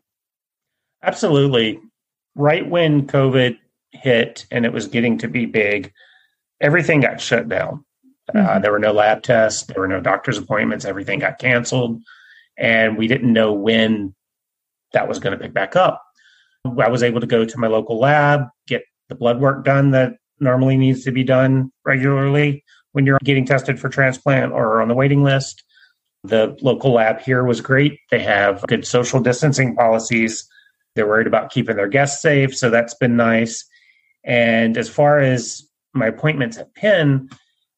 Absolutely. 1.03 1.81
Right 2.35 2.69
when 2.69 3.07
COVID 3.07 3.59
hit 3.93 4.47
and 4.51 4.67
it 4.67 4.73
was 4.73 4.89
getting 4.89 5.19
to 5.19 5.29
be 5.29 5.47
big, 5.47 5.93
everything 6.61 7.01
got 7.01 7.21
shut 7.21 7.49
down. 7.49 7.85
Uh, 8.29 8.39
mm-hmm. 8.39 8.49
Uh, 8.49 8.59
there 8.59 8.73
were 8.73 8.79
no 8.79 8.93
lab 8.93 9.23
tests, 9.23 9.65
there 9.65 9.81
were 9.81 9.89
no 9.89 10.01
doctor's 10.01 10.39
appointments, 10.39 10.85
everything 10.85 11.19
got 11.19 11.39
canceled. 11.39 12.03
And 12.59 12.97
we 12.97 13.07
didn't 13.07 13.33
know 13.33 13.53
when 13.53 14.15
that 14.93 15.09
was 15.09 15.19
going 15.19 15.37
to 15.37 15.43
pick 15.43 15.53
back 15.53 15.77
up. 15.77 16.03
I 16.65 16.89
was 16.89 17.03
able 17.03 17.21
to 17.21 17.27
go 17.27 17.45
to 17.45 17.59
my 17.59 17.69
local 17.69 17.99
lab, 17.99 18.49
get 18.67 18.83
the 19.09 19.15
blood 19.15 19.41
work 19.41 19.65
done 19.65 19.93
that 19.93 20.15
normally 20.41 20.77
needs 20.77 21.05
to 21.05 21.13
be 21.13 21.23
done 21.23 21.71
regularly 21.85 22.65
when 22.93 23.07
you're 23.07 23.19
getting 23.23 23.45
tested 23.45 23.79
for 23.79 23.89
transplant 23.89 24.53
or 24.53 24.81
on 24.81 24.89
the 24.89 24.95
waiting 24.95 25.23
list. 25.23 25.63
The 26.27 26.57
local 26.61 26.93
lab 26.93 27.21
here 27.21 27.45
was 27.45 27.61
great. 27.61 28.01
They 28.11 28.21
have 28.21 28.63
good 28.67 28.87
social 28.87 29.21
distancing 29.21 29.77
policies. 29.77 30.49
They're 30.95 31.07
worried 31.07 31.27
about 31.27 31.51
keeping 31.51 31.77
their 31.77 31.89
guests 31.89 32.23
safe, 32.23 32.57
so 32.57 32.71
that's 32.71 32.95
been 32.95 33.17
nice. 33.17 33.65
And 34.25 34.77
as 34.77 34.89
far 34.89 35.21
as 35.21 35.63
my 35.95 36.07
appointments 36.07 36.59
at 36.59 36.75
Penn, 36.75 37.29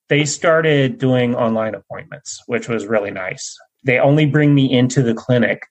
they 0.09 0.25
started 0.25 0.99
doing 0.99 1.35
online 1.35 1.75
appointments, 1.75 2.43
which 2.47 2.69
was 2.69 2.87
really 2.87 3.11
nice. 3.11 3.57
They 3.85 3.99
only 3.99 4.25
bring 4.25 4.55
me 4.55 4.73
into 4.73 5.03
the 5.03 5.15
clinic 5.15 5.63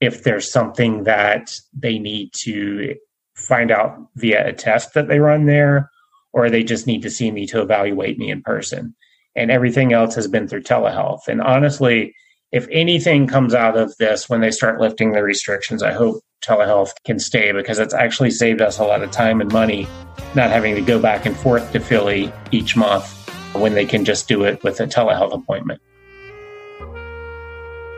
if 0.00 0.24
there's 0.24 0.50
something 0.50 1.04
that 1.04 1.54
they 1.72 1.98
need 1.98 2.32
to 2.34 2.96
find 3.36 3.70
out 3.70 3.96
via 4.16 4.48
a 4.48 4.52
test 4.52 4.94
that 4.94 5.06
they 5.06 5.20
run 5.20 5.46
there, 5.46 5.88
or 6.32 6.50
they 6.50 6.64
just 6.64 6.86
need 6.86 7.02
to 7.02 7.10
see 7.10 7.30
me 7.30 7.46
to 7.46 7.62
evaluate 7.62 8.18
me 8.18 8.30
in 8.30 8.42
person 8.42 8.94
and 9.34 9.50
everything 9.50 9.92
else 9.92 10.14
has 10.14 10.28
been 10.28 10.48
through 10.48 10.62
telehealth. 10.62 11.28
And 11.28 11.40
honestly, 11.40 12.14
if 12.52 12.68
anything 12.70 13.26
comes 13.26 13.54
out 13.54 13.76
of 13.76 13.96
this 13.96 14.28
when 14.28 14.40
they 14.40 14.50
start 14.50 14.80
lifting 14.80 15.12
the 15.12 15.22
restrictions, 15.22 15.82
I 15.82 15.92
hope 15.92 16.22
telehealth 16.44 16.92
can 17.04 17.18
stay 17.18 17.52
because 17.52 17.78
it's 17.78 17.94
actually 17.94 18.30
saved 18.30 18.60
us 18.60 18.78
a 18.78 18.84
lot 18.84 19.02
of 19.02 19.10
time 19.10 19.40
and 19.40 19.50
money 19.52 19.86
not 20.34 20.50
having 20.50 20.74
to 20.74 20.82
go 20.82 21.00
back 21.00 21.24
and 21.24 21.36
forth 21.36 21.72
to 21.72 21.80
Philly 21.80 22.32
each 22.50 22.76
month 22.76 23.06
when 23.54 23.74
they 23.74 23.86
can 23.86 24.04
just 24.04 24.28
do 24.28 24.44
it 24.44 24.62
with 24.62 24.80
a 24.80 24.86
telehealth 24.86 25.34
appointment. 25.34 25.80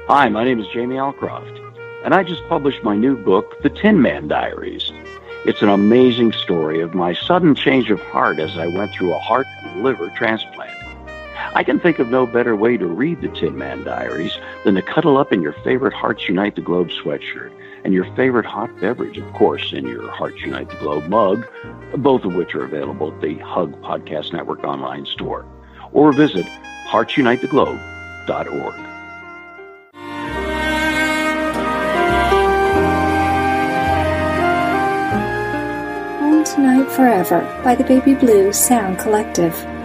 Hi, 0.06 0.28
my 0.28 0.44
name 0.44 0.60
is 0.60 0.66
Jamie 0.72 0.96
Alcroft, 0.96 1.58
and 2.04 2.12
I 2.14 2.22
just 2.22 2.46
published 2.48 2.84
my 2.84 2.94
new 2.94 3.16
book, 3.16 3.62
The 3.62 3.70
Tin 3.70 4.02
Man 4.02 4.28
Diaries. 4.28 4.92
It's 5.46 5.62
an 5.62 5.68
amazing 5.68 6.32
story 6.32 6.80
of 6.80 6.94
my 6.94 7.14
sudden 7.14 7.54
change 7.54 7.90
of 7.90 8.00
heart 8.00 8.38
as 8.38 8.56
I 8.58 8.66
went 8.66 8.92
through 8.92 9.14
a 9.14 9.18
heart 9.18 9.46
and 9.62 9.82
liver 9.82 10.10
transplant. 10.10 10.73
I 11.56 11.62
can 11.62 11.78
think 11.78 12.00
of 12.00 12.10
no 12.10 12.26
better 12.26 12.56
way 12.56 12.76
to 12.76 12.86
read 12.86 13.20
the 13.20 13.28
Tin 13.28 13.56
Man 13.56 13.84
Diaries 13.84 14.36
than 14.64 14.74
to 14.74 14.82
cuddle 14.82 15.16
up 15.16 15.32
in 15.32 15.40
your 15.40 15.52
favorite 15.62 15.94
Hearts 15.94 16.28
Unite 16.28 16.56
the 16.56 16.60
Globe 16.60 16.88
sweatshirt 16.88 17.52
and 17.84 17.94
your 17.94 18.12
favorite 18.16 18.44
hot 18.44 18.70
beverage, 18.80 19.18
of 19.18 19.32
course, 19.34 19.72
in 19.72 19.86
your 19.86 20.10
Hearts 20.10 20.40
Unite 20.40 20.68
the 20.68 20.74
Globe 20.76 21.06
mug, 21.08 21.46
both 21.98 22.24
of 22.24 22.34
which 22.34 22.56
are 22.56 22.64
available 22.64 23.14
at 23.14 23.20
the 23.20 23.38
Hug 23.38 23.80
Podcast 23.82 24.32
Network 24.32 24.64
online 24.64 25.06
store. 25.06 25.46
Or 25.92 26.12
visit 26.12 26.46
heartsunitetheglobe.org. 26.88 28.74
Home 36.18 36.42
Tonight 36.42 36.90
Forever 36.90 37.60
by 37.62 37.76
the 37.76 37.84
Baby 37.84 38.14
Blue 38.14 38.52
Sound 38.52 38.98
Collective. 38.98 39.54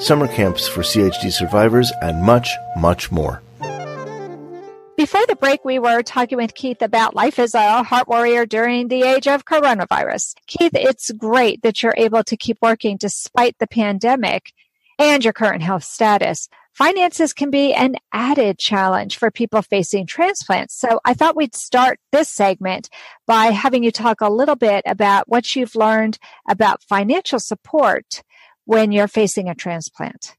summer 0.00 0.26
camps 0.26 0.66
for 0.66 0.82
CHD 0.82 1.32
survivors, 1.32 1.92
and 2.02 2.22
much, 2.22 2.50
much 2.76 3.12
more. 3.12 3.42
Before 4.96 5.24
the 5.26 5.36
break, 5.36 5.64
we 5.64 5.78
were 5.78 6.02
talking 6.02 6.36
with 6.36 6.54
Keith 6.54 6.82
about 6.82 7.14
life 7.14 7.38
as 7.38 7.54
a 7.54 7.82
heart 7.82 8.06
warrior 8.06 8.44
during 8.44 8.88
the 8.88 9.02
age 9.02 9.26
of 9.26 9.46
coronavirus. 9.46 10.34
Keith, 10.46 10.72
it's 10.74 11.10
great 11.12 11.62
that 11.62 11.82
you're 11.82 11.94
able 11.96 12.22
to 12.24 12.36
keep 12.36 12.58
working 12.60 12.98
despite 12.98 13.56
the 13.58 13.66
pandemic 13.66 14.52
and 14.98 15.24
your 15.24 15.32
current 15.32 15.62
health 15.62 15.84
status. 15.84 16.50
Finances 16.74 17.32
can 17.32 17.50
be 17.50 17.72
an 17.72 17.96
added 18.12 18.58
challenge 18.58 19.16
for 19.16 19.30
people 19.30 19.62
facing 19.62 20.06
transplants. 20.06 20.76
So 20.76 21.00
I 21.04 21.14
thought 21.14 21.34
we'd 21.34 21.54
start 21.54 21.98
this 22.12 22.28
segment 22.28 22.90
by 23.26 23.46
having 23.46 23.82
you 23.82 23.90
talk 23.90 24.20
a 24.20 24.30
little 24.30 24.54
bit 24.54 24.82
about 24.86 25.28
what 25.28 25.56
you've 25.56 25.74
learned 25.74 26.18
about 26.46 26.82
financial 26.82 27.38
support 27.38 28.22
when 28.70 28.92
you're 28.92 29.08
facing 29.08 29.48
a 29.48 29.54
transplant? 29.54 30.36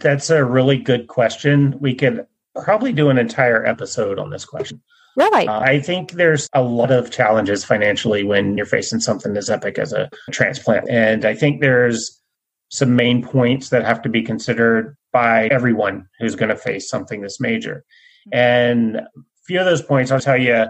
That's 0.00 0.28
a 0.28 0.44
really 0.44 0.76
good 0.76 1.06
question. 1.06 1.74
We 1.80 1.94
could 1.94 2.26
probably 2.62 2.92
do 2.92 3.08
an 3.08 3.16
entire 3.16 3.64
episode 3.64 4.18
on 4.18 4.28
this 4.28 4.44
question. 4.44 4.82
Really? 5.16 5.48
Uh, 5.48 5.60
I 5.60 5.80
think 5.80 6.12
there's 6.12 6.46
a 6.52 6.62
lot 6.62 6.90
of 6.90 7.10
challenges 7.10 7.64
financially 7.64 8.22
when 8.22 8.58
you're 8.58 8.66
facing 8.66 9.00
something 9.00 9.34
as 9.34 9.48
epic 9.48 9.78
as 9.78 9.94
a 9.94 10.10
transplant. 10.30 10.90
And 10.90 11.24
I 11.24 11.34
think 11.34 11.62
there's 11.62 12.20
some 12.68 12.96
main 12.96 13.22
points 13.22 13.70
that 13.70 13.86
have 13.86 14.02
to 14.02 14.10
be 14.10 14.20
considered 14.20 14.94
by 15.10 15.46
everyone 15.46 16.06
who's 16.18 16.36
going 16.36 16.50
to 16.50 16.56
face 16.56 16.86
something 16.90 17.22
this 17.22 17.40
major. 17.40 17.82
And 18.30 18.96
a 18.96 19.06
few 19.46 19.58
of 19.58 19.64
those 19.64 19.80
points, 19.80 20.10
I'll 20.10 20.20
tell 20.20 20.36
you 20.36 20.66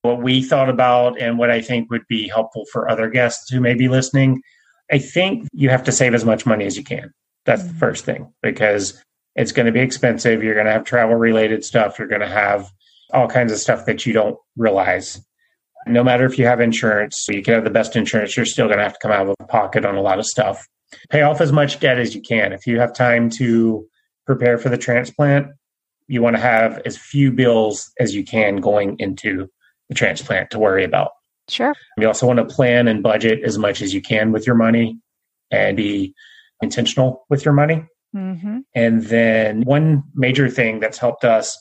what 0.00 0.22
we 0.22 0.42
thought 0.42 0.70
about 0.70 1.20
and 1.20 1.36
what 1.36 1.50
I 1.50 1.60
think 1.60 1.90
would 1.90 2.06
be 2.08 2.26
helpful 2.26 2.64
for 2.72 2.88
other 2.88 3.10
guests 3.10 3.50
who 3.50 3.60
may 3.60 3.74
be 3.74 3.88
listening. 3.88 4.40
I 4.90 4.98
think 4.98 5.48
you 5.52 5.70
have 5.70 5.84
to 5.84 5.92
save 5.92 6.14
as 6.14 6.24
much 6.24 6.46
money 6.46 6.66
as 6.66 6.76
you 6.76 6.84
can. 6.84 7.12
That's 7.44 7.62
the 7.62 7.68
mm-hmm. 7.68 7.78
first 7.78 8.04
thing 8.04 8.32
because 8.42 9.02
it's 9.36 9.52
going 9.52 9.66
to 9.66 9.72
be 9.72 9.80
expensive. 9.80 10.42
You're 10.42 10.54
going 10.54 10.66
to 10.66 10.72
have 10.72 10.84
travel 10.84 11.16
related 11.16 11.64
stuff. 11.64 11.98
You're 11.98 12.08
going 12.08 12.20
to 12.20 12.28
have 12.28 12.70
all 13.12 13.28
kinds 13.28 13.52
of 13.52 13.58
stuff 13.58 13.86
that 13.86 14.06
you 14.06 14.12
don't 14.12 14.36
realize. 14.56 15.20
No 15.86 16.04
matter 16.04 16.26
if 16.26 16.38
you 16.38 16.46
have 16.46 16.60
insurance, 16.60 17.26
you 17.28 17.42
can 17.42 17.54
have 17.54 17.64
the 17.64 17.70
best 17.70 17.96
insurance, 17.96 18.36
you're 18.36 18.46
still 18.46 18.66
going 18.66 18.78
to 18.78 18.84
have 18.84 18.92
to 18.92 18.98
come 19.00 19.12
out 19.12 19.28
of 19.28 19.48
pocket 19.48 19.84
on 19.84 19.96
a 19.96 20.02
lot 20.02 20.18
of 20.18 20.26
stuff. 20.26 20.66
Pay 21.08 21.22
off 21.22 21.40
as 21.40 21.52
much 21.52 21.80
debt 21.80 21.98
as 21.98 22.14
you 22.14 22.20
can. 22.20 22.52
If 22.52 22.66
you 22.66 22.78
have 22.80 22.92
time 22.92 23.30
to 23.30 23.86
prepare 24.26 24.58
for 24.58 24.68
the 24.68 24.76
transplant, 24.76 25.46
you 26.08 26.20
want 26.20 26.36
to 26.36 26.42
have 26.42 26.82
as 26.84 26.98
few 26.98 27.30
bills 27.30 27.90
as 27.98 28.14
you 28.14 28.24
can 28.24 28.56
going 28.56 28.96
into 28.98 29.48
the 29.88 29.94
transplant 29.94 30.50
to 30.50 30.58
worry 30.58 30.84
about. 30.84 31.12
Sure. 31.50 31.74
You 31.98 32.06
also 32.06 32.26
want 32.26 32.38
to 32.38 32.44
plan 32.44 32.88
and 32.88 33.02
budget 33.02 33.42
as 33.44 33.58
much 33.58 33.82
as 33.82 33.92
you 33.92 34.00
can 34.00 34.32
with 34.32 34.46
your 34.46 34.56
money 34.56 34.98
and 35.50 35.76
be 35.76 36.14
intentional 36.62 37.26
with 37.28 37.44
your 37.44 37.54
money. 37.54 37.84
Mm-hmm. 38.14 38.58
And 38.74 39.02
then 39.04 39.62
one 39.62 40.04
major 40.14 40.48
thing 40.48 40.80
that's 40.80 40.98
helped 40.98 41.24
us, 41.24 41.56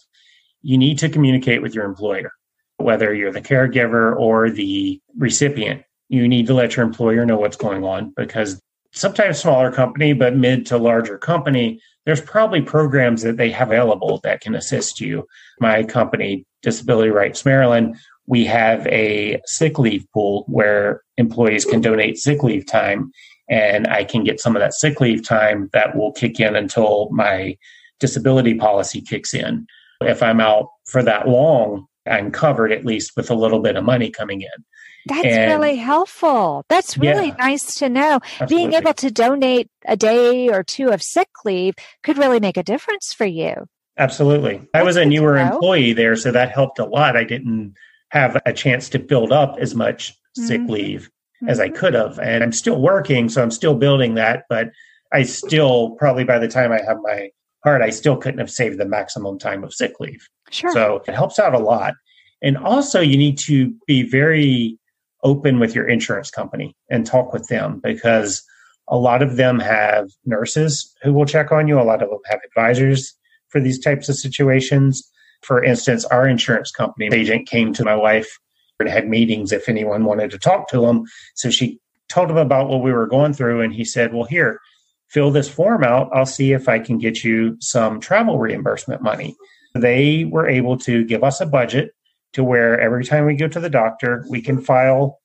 you 0.62 0.78
need 0.78 0.99
to 0.99 1.10
communicate 1.10 1.62
with 1.62 1.73
your 1.73 1.86
employer, 1.86 2.32
whether 2.78 3.13
you're 3.13 3.32
the 3.32 3.41
caregiver 3.41 4.15
or 4.17 4.49
the 4.49 5.02
recipient. 5.17 5.84
You 6.10 6.28
need 6.28 6.47
to 6.47 6.54
let 6.54 6.75
your 6.75 6.86
employer 6.86 7.25
know 7.25 7.38
what's 7.38 7.58
going 7.58 7.84
on 7.84 8.13
because 8.15 8.60
sometimes 8.91 9.39
smaller 9.39 9.71
company, 9.71 10.13
but 10.13 10.36
mid 10.36 10.65
to 10.67 10.78
larger 10.78 11.17
company, 11.17 11.80
there's 12.06 12.21
probably 12.21 12.62
programs 12.62 13.21
that 13.21 13.38
they 13.38 13.52
have 13.52 13.69
available 13.69 14.19
that 14.23 14.41
can 14.41 14.56
assist 14.56 14.99
you. 14.99 15.28
My 15.60 15.84
company, 15.84 16.45
Disability 16.63 17.12
Rights 17.12 17.45
Maryland, 17.45 17.97
we 18.29 18.45
have 18.45 18.85
a 18.87 19.41
sick 19.45 19.79
leave 19.79 20.05
pool 20.13 20.45
where 20.47 21.01
employees 21.17 21.65
can 21.65 21.81
donate 21.81 22.17
sick 22.17 22.43
leave 22.43 22.65
time 22.65 23.11
and 23.49 23.87
I 23.87 24.03
can 24.03 24.23
get 24.23 24.39
some 24.39 24.55
of 24.55 24.59
that 24.59 24.75
sick 24.75 25.01
leave 25.01 25.27
time 25.27 25.67
that 25.73 25.95
will 25.95 26.11
kick 26.11 26.39
in 26.39 26.55
until 26.55 27.09
my 27.11 27.57
disability 27.99 28.53
policy 28.53 29.01
kicks 29.01 29.33
in. 29.33 29.65
If 30.01 30.21
I'm 30.21 30.39
out 30.39 30.69
for 30.85 31.01
that 31.01 31.27
long, 31.27 31.87
I'm 32.07 32.31
covered 32.31 32.71
at 32.71 32.85
least 32.85 33.13
with 33.17 33.31
a 33.31 33.35
little 33.35 33.61
bit 33.61 33.75
of 33.75 33.83
money 33.83 34.11
coming 34.11 34.41
in. 34.41 34.63
That's 35.07 35.25
and, 35.25 35.51
really 35.51 35.77
helpful. 35.77 36.63
That's 36.69 36.99
really 36.99 37.29
yeah, 37.29 37.35
nice 37.39 37.75
to 37.79 37.89
know. 37.89 38.19
Absolutely. 38.39 38.55
Being 38.55 38.73
able 38.73 38.93
to 38.93 39.09
donate 39.09 39.69
a 39.85 39.97
day 39.97 40.49
or 40.49 40.63
two 40.63 40.89
of 40.89 41.01
sick 41.01 41.29
leave 41.43 41.73
could 42.03 42.19
really 42.19 42.39
make 42.39 42.57
a 42.57 42.63
difference 42.63 43.11
for 43.11 43.25
you. 43.25 43.65
Absolutely. 43.97 44.57
That's 44.57 44.69
I 44.75 44.83
was 44.83 44.97
a 44.97 45.05
newer 45.05 45.35
employee 45.35 45.93
there, 45.93 46.15
so 46.15 46.31
that 46.31 46.51
helped 46.51 46.77
a 46.77 46.85
lot. 46.85 47.17
I 47.17 47.23
didn't 47.23 47.73
have 48.12 48.41
a 48.45 48.54
chance 48.54 48.89
to 48.89 49.00
build 49.00 49.32
up 49.32 49.58
as 49.60 49.76
much 49.76 50.12
mm-hmm. 50.12 50.45
sick 50.45 50.62
leave 50.67 51.10
mm-hmm. 51.41 51.50
as 51.50 51.60
I 51.60 51.67
mm-hmm. 51.67 51.76
could 51.78 51.93
have. 51.93 52.19
And 52.19 52.43
I'm 52.43 52.52
still 52.52 52.82
working, 52.82 53.30
so 53.30 53.41
I'm 53.41 53.52
still 53.52 53.76
building 53.76 54.15
that, 54.15 54.43
but 54.50 54.72
I 55.12 55.24
still 55.24 55.91
probably 55.91 56.24
by 56.24 56.39
the 56.39 56.48
time 56.48 56.72
I 56.72 56.82
have 56.82 56.98
my 57.02 57.30
heart, 57.63 57.82
I 57.82 57.89
still 57.89 58.15
couldn't 58.15 58.39
have 58.39 58.52
saved 58.52 58.78
the 58.78 58.86
maximum 58.86 59.38
time 59.38 59.63
of 59.63 59.74
sick 59.74 60.00
leave. 60.00 60.28
Sure. 60.50 60.72
So 60.72 61.04
it 61.08 61.13
helps 61.13 61.39
out 61.39 61.54
a 61.54 61.60
lot. 61.60 61.93
And 62.41 62.58
also 62.58 63.02
you 63.02 63.17
need 63.17 63.38
to 63.39 63.74
be 63.86 64.04
very 64.04 64.78
open 65.24 65.60
with 65.60 65.76
your 65.76 65.88
insurance 65.88 66.32
company 66.32 66.76
and 66.89 67.06
talk 67.06 67.34
with 67.34 67.48
them 67.48 67.82
because 67.84 68.43
a 68.88 68.98
lot 68.98 69.22
of 69.22 69.36
them 69.36 69.60
have 69.60 70.10
nurses 70.26 70.95
who 71.04 71.13
will 71.13 71.26
check 71.26 71.52
on 71.52 71.67
you. 71.67 71.80
A 71.80 71.84
lot 71.84 72.02
of 72.02 72.10
them 72.10 72.19
have 72.26 72.39
advisors 72.45 73.13
for 73.50 73.60
these 73.60 73.80
types 73.80 74.10
of 74.10 74.15
situations. 74.15 75.08
For 75.41 75.63
instance, 75.63 76.06
our 76.06 76.28
insurance 76.28 76.71
company 76.71 77.10
agent 77.13 77.47
came 77.47 77.73
to 77.73 77.84
my 77.84 77.95
wife 77.95 78.39
and 78.80 78.89
had 78.89 79.08
meetings 79.08 79.52
if 79.52 79.67
anyone 79.67 80.06
wanted 80.06 80.32
to 80.32 80.38
talk 80.38 80.69
to 80.69 80.86
him. 80.86 81.06
So 81.36 81.49
she 81.49 81.80
told 82.10 82.30
him 82.30 82.38
about 82.38 82.69
what 82.69 82.82
we 82.82 82.91
were 82.91 83.08
going 83.08 83.34
through, 83.34 83.62
and 83.62 83.73
he 83.73 83.86
said, 83.86 84.13
Well, 84.13 84.25
here, 84.25 84.60
fill 85.08 85.32
this 85.32 85.49
form 85.49 85.84
out. 85.84 86.10
I'll 86.13 86.25
see 86.25 86.54
if 86.54 86.67
I 86.67 86.80
can 86.80 86.97
get 86.97 87.23
you 87.23 87.58
some 87.60 87.99
travel 87.99 88.39
reimbursement 88.39 89.02
money. 89.02 89.36
They 89.75 90.25
were 90.25 90.47
able 90.47 90.78
to 90.80 91.06
give 91.06 91.23
us 91.23 91.41
a 91.41 91.45
budget 91.45 91.91
to 92.34 92.43
where 92.43 92.80
every 92.80 93.06
time 93.06 93.25
we 93.25 93.36
go 93.36 93.47
to 93.47 93.60
the 93.60 93.69
doctor, 93.69 94.25
we 94.30 94.41
can 94.41 94.62
file 94.62 95.19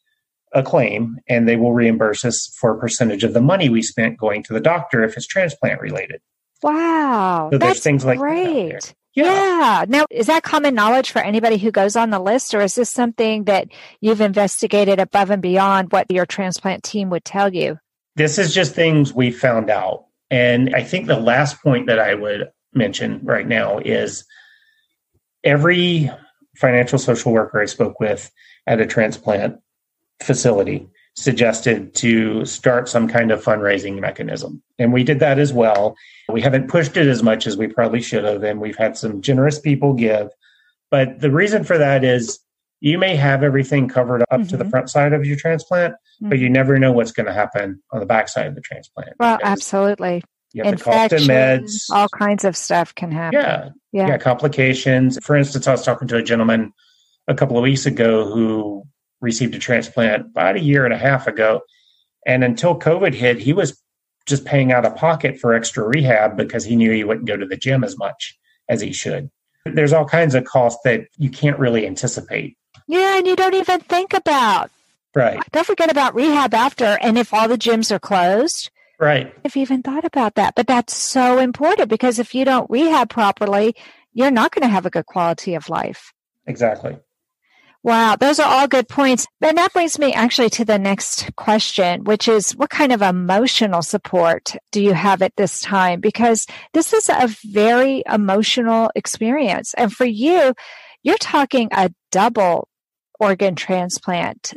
a 0.53 0.63
claim 0.63 1.17
and 1.29 1.49
they 1.49 1.57
will 1.57 1.73
reimburse 1.73 2.25
us 2.25 2.55
for 2.61 2.71
a 2.71 2.79
percentage 2.79 3.25
of 3.25 3.35
the 3.35 3.41
money 3.41 3.69
we 3.69 3.83
spent 3.83 4.19
going 4.19 4.43
to 4.45 4.53
the 4.53 4.61
doctor 4.61 5.03
if 5.03 5.17
it's 5.17 5.27
transplant 5.27 5.81
related. 5.81 6.21
Wow. 6.63 7.51
So 7.53 7.59
there's 7.59 7.83
things 7.83 8.05
like 8.05 8.19
great. 8.19 8.95
Yeah. 9.15 9.25
yeah. 9.25 9.85
Now, 9.89 10.07
is 10.11 10.27
that 10.27 10.43
common 10.43 10.75
knowledge 10.75 11.11
for 11.11 11.21
anybody 11.21 11.57
who 11.57 11.71
goes 11.71 11.97
on 11.97 12.11
the 12.11 12.19
list, 12.19 12.55
or 12.55 12.61
is 12.61 12.75
this 12.75 12.91
something 12.91 13.45
that 13.45 13.69
you've 14.01 14.21
investigated 14.21 14.99
above 14.99 15.31
and 15.31 15.41
beyond 15.41 15.93
what 15.93 16.11
your 16.11 16.27
transplant 16.27 16.83
team 16.83 17.11
would 17.11 17.25
tell 17.25 17.53
you? 17.53 17.79
This 18.17 18.39
is 18.39 18.55
just 18.55 18.75
things 18.75 19.13
we 19.13 19.31
found 19.31 19.71
out. 19.71 20.07
And 20.31 20.75
I 20.75 20.83
think 20.83 21.07
the 21.07 21.19
last 21.19 21.63
point 21.63 21.87
that 21.87 21.99
I 21.99 22.15
would 22.15 22.51
mention 22.73 23.21
right 23.25 23.47
now 23.47 23.79
is 23.79 24.25
every 25.45 26.11
financial 26.57 26.99
social 26.99 27.33
worker 27.33 27.61
I 27.61 27.67
spoke 27.67 28.01
with 28.01 28.31
at 28.67 28.81
a 28.81 28.87
transplant 28.87 29.61
facility 30.23 30.89
suggested 31.15 31.95
to 31.95 32.45
start 32.45 32.89
some 32.89 33.09
kind 33.09 33.31
of 33.31 33.43
fundraising 33.43 34.01
mechanism. 34.01 34.63
And 34.79 34.93
we 34.93 35.05
did 35.05 35.21
that 35.21 35.39
as 35.39 35.53
well. 35.53 35.97
We 36.29 36.41
haven't 36.41 36.69
pushed 36.69 36.97
it 36.97 37.07
as 37.07 37.23
much 37.23 37.47
as 37.47 37.57
we 37.57 37.69
probably 37.69 38.01
should 38.01 38.25
have, 38.25 38.43
and 38.43 38.61
we've 38.61 38.77
had 38.77 38.97
some 38.97 39.23
generous 39.23 39.59
people 39.59 39.95
give. 39.95 40.29
But 40.91 41.21
the 41.21 41.31
reason 41.31 41.65
for 41.65 41.79
that 41.79 42.05
is 42.05 42.41
you 42.81 42.99
may 42.99 43.17
have 43.17 43.43
everything 43.43 43.89
covered 43.89 44.23
up 44.23 44.29
mm-hmm. 44.31 44.49
to 44.49 44.57
the 44.57 44.65
mm-hmm. 44.65 44.71
front 44.71 44.91
side 44.91 45.13
of 45.13 45.25
your 45.25 45.37
transplant, 45.37 45.95
mm-hmm. 45.95 46.29
but 46.29 46.39
you 46.39 46.51
never 46.51 46.79
know 46.79 46.93
what's 46.93 47.13
going 47.13 47.27
to 47.27 47.33
happen 47.33 47.83
on 47.93 48.01
the 48.01 48.07
back 48.07 48.29
side 48.29 48.47
of 48.47 48.55
the 48.55 48.61
transplant. 48.61 49.11
Well, 49.19 49.39
absolutely. 49.43 50.25
You 50.53 50.65
have 50.65 50.75
Infection, 50.75 51.19
meds. 51.21 51.91
All 51.91 52.09
kinds 52.09 52.45
of 52.45 52.57
stuff 52.57 52.95
can 52.95 53.11
happen. 53.11 53.41
Yeah. 53.41 53.71
yeah. 53.93 54.09
Yeah. 54.09 54.19
Complications. 54.19 55.19
For 55.23 55.35
instance, 55.35 55.67
I 55.67 55.73
was 55.73 55.85
talking 55.85 56.09
to 56.09 56.17
a 56.17 56.23
gentleman 56.23 56.73
a 57.27 57.35
couple 57.35 57.57
of 57.57 57.63
weeks 57.63 57.87
ago 57.87 58.33
who 58.33 58.85
received 59.25 59.55
a 59.55 59.59
transplant 59.59 60.27
about 60.27 60.57
a 60.57 60.61
year 60.61 60.85
and 60.85 60.95
a 60.95 60.99
half 60.99 61.27
ago. 61.27 61.63
And 62.27 62.45
until 62.45 62.79
COVID 62.79 63.13
hit, 63.15 63.39
he 63.39 63.53
was 63.53 63.81
just 64.27 64.45
paying 64.45 64.73
out 64.73 64.87
of 64.87 64.97
pocket 64.97 65.39
for 65.39 65.53
extra 65.53 65.87
rehab 65.87 66.37
because 66.37 66.65
he 66.65 66.77
knew 66.77 66.93
he 66.93 67.05
wouldn't 67.05 67.27
go 67.27 67.37
to 67.37 67.47
the 67.47 67.57
gym 67.57 67.85
as 67.85 67.99
much 67.99 68.39
as 68.69 68.81
he 68.81 68.93
should. 68.93 69.31
There's 69.67 69.93
all 69.93 70.07
kinds 70.07 70.35
of 70.35 70.45
costs 70.45 70.81
that 70.85 71.07
you 71.17 71.31
can't 71.31 71.59
really 71.59 71.87
anticipate. 71.87 72.57
Yeah, 72.87 73.19
and 73.19 73.27
you 73.27 73.37
don't 73.37 73.55
even 73.55 73.81
think 73.81 74.13
about. 74.15 74.71
Right. 75.15 75.41
Don't 75.53 75.67
forget 75.67 75.91
about 75.91 76.15
rehab 76.15 76.55
after. 76.55 76.99
And 77.01 77.17
if 77.19 77.33
all 77.33 77.49
the 77.49 77.59
gyms 77.59 77.91
are 77.91 77.99
closed, 77.99 78.71
right. 78.99 79.33
If 79.45 79.57
you 79.57 79.63
even 79.63 79.83
thought 79.83 80.05
about 80.05 80.35
that. 80.35 80.55
But 80.55 80.67
that's 80.67 80.95
so 80.95 81.39
important 81.39 81.89
because 81.89 82.19
if 82.19 82.35
you 82.35 82.45
don't 82.45 82.69
rehab 82.71 83.11
properly, 83.11 83.75
you're 84.13 84.31
not 84.31 84.53
going 84.53 84.63
to 84.63 84.69
have 84.69 84.87
a 84.87 84.91
good 84.91 85.07
quality 85.07 85.55
of 85.55 85.69
life. 85.69 86.13
Exactly. 86.47 86.97
Wow, 87.85 88.17
those 88.17 88.41
are 88.41 88.51
all 88.51 88.67
good 88.67 88.89
points. 88.89 89.27
And 89.43 89.59
that 89.59 89.75
brings 89.75 89.99
me 89.99 90.15
actually 90.15 90.49
to 90.51 90.65
the 90.65 90.79
next 90.79 91.37
question, 91.37 92.05
which 92.05 92.29
is 92.29 92.57
what 92.57 92.71
kind 92.71 92.93
of 92.93 93.03
emotional 93.03 93.83
support 93.83 94.57
do 94.73 94.83
you 94.83 94.95
have 94.95 95.21
at 95.21 95.37
this 95.37 95.61
time? 95.61 96.01
Because 96.01 96.47
this 96.73 96.95
is 96.95 97.11
a 97.11 97.29
very 97.45 98.03
emotional 98.11 98.91
experience. 98.95 99.75
And 99.75 99.93
for 99.93 100.07
you, 100.07 100.55
you're 101.03 101.19
talking 101.19 101.69
a 101.73 101.91
double 102.11 102.69
organ 103.21 103.55
transplant. 103.55 104.55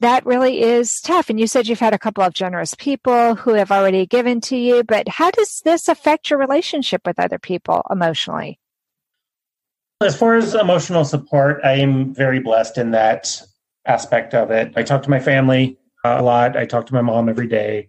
That 0.00 0.26
really 0.26 0.60
is 0.60 1.00
tough. 1.00 1.30
And 1.30 1.40
you 1.40 1.46
said 1.46 1.68
you've 1.68 1.80
had 1.80 1.94
a 1.94 1.98
couple 1.98 2.22
of 2.22 2.34
generous 2.34 2.74
people 2.74 3.34
who 3.34 3.54
have 3.54 3.72
already 3.72 4.04
given 4.04 4.42
to 4.42 4.58
you, 4.58 4.84
but 4.84 5.08
how 5.08 5.30
does 5.30 5.62
this 5.64 5.88
affect 5.88 6.28
your 6.28 6.38
relationship 6.38 7.00
with 7.06 7.18
other 7.18 7.38
people 7.38 7.80
emotionally? 7.90 8.60
As 10.00 10.16
far 10.16 10.36
as 10.36 10.54
emotional 10.54 11.04
support, 11.04 11.60
I 11.64 11.72
am 11.72 12.14
very 12.14 12.38
blessed 12.38 12.78
in 12.78 12.92
that 12.92 13.42
aspect 13.84 14.32
of 14.32 14.52
it. 14.52 14.72
I 14.76 14.84
talk 14.84 15.02
to 15.02 15.10
my 15.10 15.18
family 15.18 15.76
uh, 16.04 16.18
a 16.20 16.22
lot. 16.22 16.56
I 16.56 16.66
talk 16.66 16.86
to 16.86 16.94
my 16.94 17.00
mom 17.00 17.28
every 17.28 17.48
day. 17.48 17.88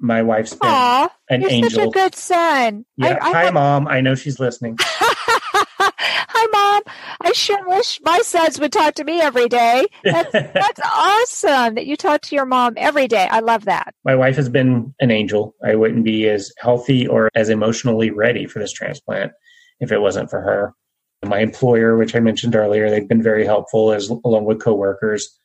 My 0.00 0.22
wife's 0.22 0.54
been 0.54 0.70
Aww, 0.70 1.10
an 1.28 1.42
you're 1.42 1.50
angel. 1.50 1.70
Such 1.70 1.88
a 1.88 1.90
good 1.90 2.14
son. 2.14 2.86
Yeah. 2.96 3.18
I, 3.20 3.28
I 3.28 3.32
Hi, 3.32 3.44
have... 3.44 3.54
mom. 3.54 3.86
I 3.86 4.00
know 4.00 4.14
she's 4.14 4.40
listening. 4.40 4.78
Hi, 4.80 6.46
mom. 6.52 6.82
I 7.20 7.32
sure 7.32 7.68
wish 7.68 8.00
my 8.02 8.20
sons 8.20 8.58
would 8.58 8.72
talk 8.72 8.94
to 8.94 9.04
me 9.04 9.20
every 9.20 9.48
day. 9.50 9.86
That's, 10.04 10.32
that's 10.32 10.80
awesome 10.90 11.74
that 11.74 11.84
you 11.84 11.98
talk 11.98 12.22
to 12.22 12.34
your 12.34 12.46
mom 12.46 12.74
every 12.78 13.08
day. 13.08 13.28
I 13.30 13.40
love 13.40 13.66
that. 13.66 13.94
My 14.06 14.16
wife 14.16 14.36
has 14.36 14.48
been 14.48 14.94
an 15.00 15.10
angel. 15.10 15.54
I 15.62 15.74
wouldn't 15.74 16.04
be 16.04 16.30
as 16.30 16.50
healthy 16.56 17.06
or 17.06 17.28
as 17.34 17.50
emotionally 17.50 18.10
ready 18.10 18.46
for 18.46 18.58
this 18.58 18.72
transplant 18.72 19.32
if 19.80 19.92
it 19.92 20.00
wasn't 20.00 20.30
for 20.30 20.40
her. 20.40 20.74
My 21.24 21.38
employer, 21.38 21.96
which 21.96 22.16
I 22.16 22.20
mentioned 22.20 22.56
earlier, 22.56 22.90
they've 22.90 23.08
been 23.08 23.22
very 23.22 23.44
helpful 23.44 23.92
as 23.92 24.08
along 24.08 24.44
with 24.44 24.60
coworkers. 24.60 25.38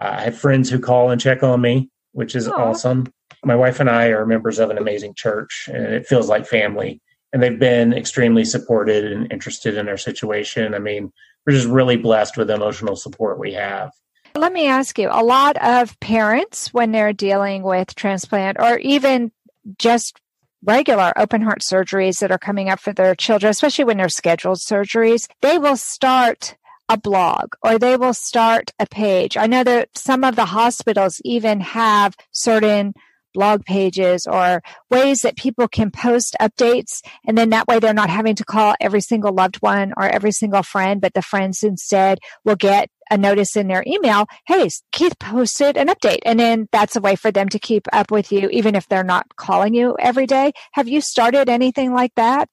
Uh, 0.00 0.16
I 0.18 0.20
have 0.22 0.38
friends 0.38 0.68
who 0.68 0.78
call 0.80 1.10
and 1.10 1.20
check 1.20 1.42
on 1.42 1.60
me, 1.60 1.88
which 2.12 2.34
is 2.34 2.48
Aww. 2.48 2.58
awesome. 2.58 3.12
My 3.44 3.56
wife 3.56 3.80
and 3.80 3.88
I 3.88 4.08
are 4.08 4.26
members 4.26 4.58
of 4.58 4.70
an 4.70 4.78
amazing 4.78 5.14
church, 5.14 5.68
and 5.72 5.84
it 5.94 6.06
feels 6.06 6.28
like 6.28 6.46
family. 6.46 7.00
And 7.32 7.42
they've 7.42 7.58
been 7.58 7.92
extremely 7.92 8.44
supported 8.44 9.10
and 9.10 9.32
interested 9.32 9.76
in 9.76 9.88
our 9.88 9.96
situation. 9.96 10.74
I 10.74 10.80
mean, 10.80 11.12
we're 11.46 11.52
just 11.52 11.68
really 11.68 11.96
blessed 11.96 12.36
with 12.36 12.48
the 12.48 12.54
emotional 12.54 12.96
support 12.96 13.38
we 13.38 13.52
have. 13.52 13.92
Let 14.34 14.52
me 14.52 14.66
ask 14.66 14.98
you 14.98 15.08
a 15.10 15.24
lot 15.24 15.56
of 15.62 15.98
parents, 16.00 16.74
when 16.74 16.92
they're 16.92 17.12
dealing 17.12 17.62
with 17.62 17.94
transplant 17.94 18.58
or 18.60 18.78
even 18.78 19.32
just 19.78 20.20
regular 20.64 21.12
open 21.16 21.42
heart 21.42 21.60
surgeries 21.60 22.18
that 22.18 22.30
are 22.30 22.38
coming 22.38 22.68
up 22.68 22.80
for 22.80 22.92
their 22.92 23.14
children, 23.14 23.50
especially 23.50 23.84
when 23.84 23.96
they're 23.96 24.08
scheduled 24.08 24.58
surgeries, 24.58 25.28
they 25.40 25.58
will 25.58 25.76
start 25.76 26.56
a 26.88 26.98
blog 26.98 27.54
or 27.62 27.78
they 27.78 27.96
will 27.96 28.14
start 28.14 28.72
a 28.78 28.86
page. 28.86 29.36
I 29.36 29.46
know 29.46 29.62
that 29.64 29.96
some 29.96 30.24
of 30.24 30.36
the 30.36 30.46
hospitals 30.46 31.20
even 31.24 31.60
have 31.60 32.16
certain 32.32 32.94
blog 33.32 33.64
pages 33.64 34.26
or 34.26 34.60
ways 34.90 35.20
that 35.22 35.36
people 35.36 35.68
can 35.68 35.90
post 35.90 36.36
updates. 36.40 37.00
And 37.26 37.38
then 37.38 37.50
that 37.50 37.68
way 37.68 37.78
they're 37.78 37.94
not 37.94 38.10
having 38.10 38.34
to 38.36 38.44
call 38.44 38.74
every 38.80 39.00
single 39.00 39.32
loved 39.32 39.56
one 39.56 39.92
or 39.96 40.04
every 40.04 40.32
single 40.32 40.64
friend, 40.64 41.00
but 41.00 41.14
the 41.14 41.22
friends 41.22 41.62
instead 41.62 42.18
will 42.44 42.56
get 42.56 42.90
a 43.10 43.18
notice 43.18 43.56
in 43.56 43.68
their 43.68 43.84
email. 43.86 44.26
Hey, 44.46 44.68
Keith 44.92 45.18
posted 45.18 45.76
an 45.76 45.88
update. 45.88 46.20
And 46.24 46.38
then 46.38 46.68
that's 46.72 46.96
a 46.96 47.00
way 47.00 47.16
for 47.16 47.30
them 47.30 47.48
to 47.48 47.58
keep 47.58 47.86
up 47.92 48.10
with 48.10 48.32
you, 48.32 48.48
even 48.50 48.74
if 48.74 48.88
they're 48.88 49.04
not 49.04 49.36
calling 49.36 49.74
you 49.74 49.96
every 49.98 50.26
day. 50.26 50.52
Have 50.72 50.88
you 50.88 51.00
started 51.00 51.48
anything 51.48 51.92
like 51.92 52.14
that? 52.14 52.48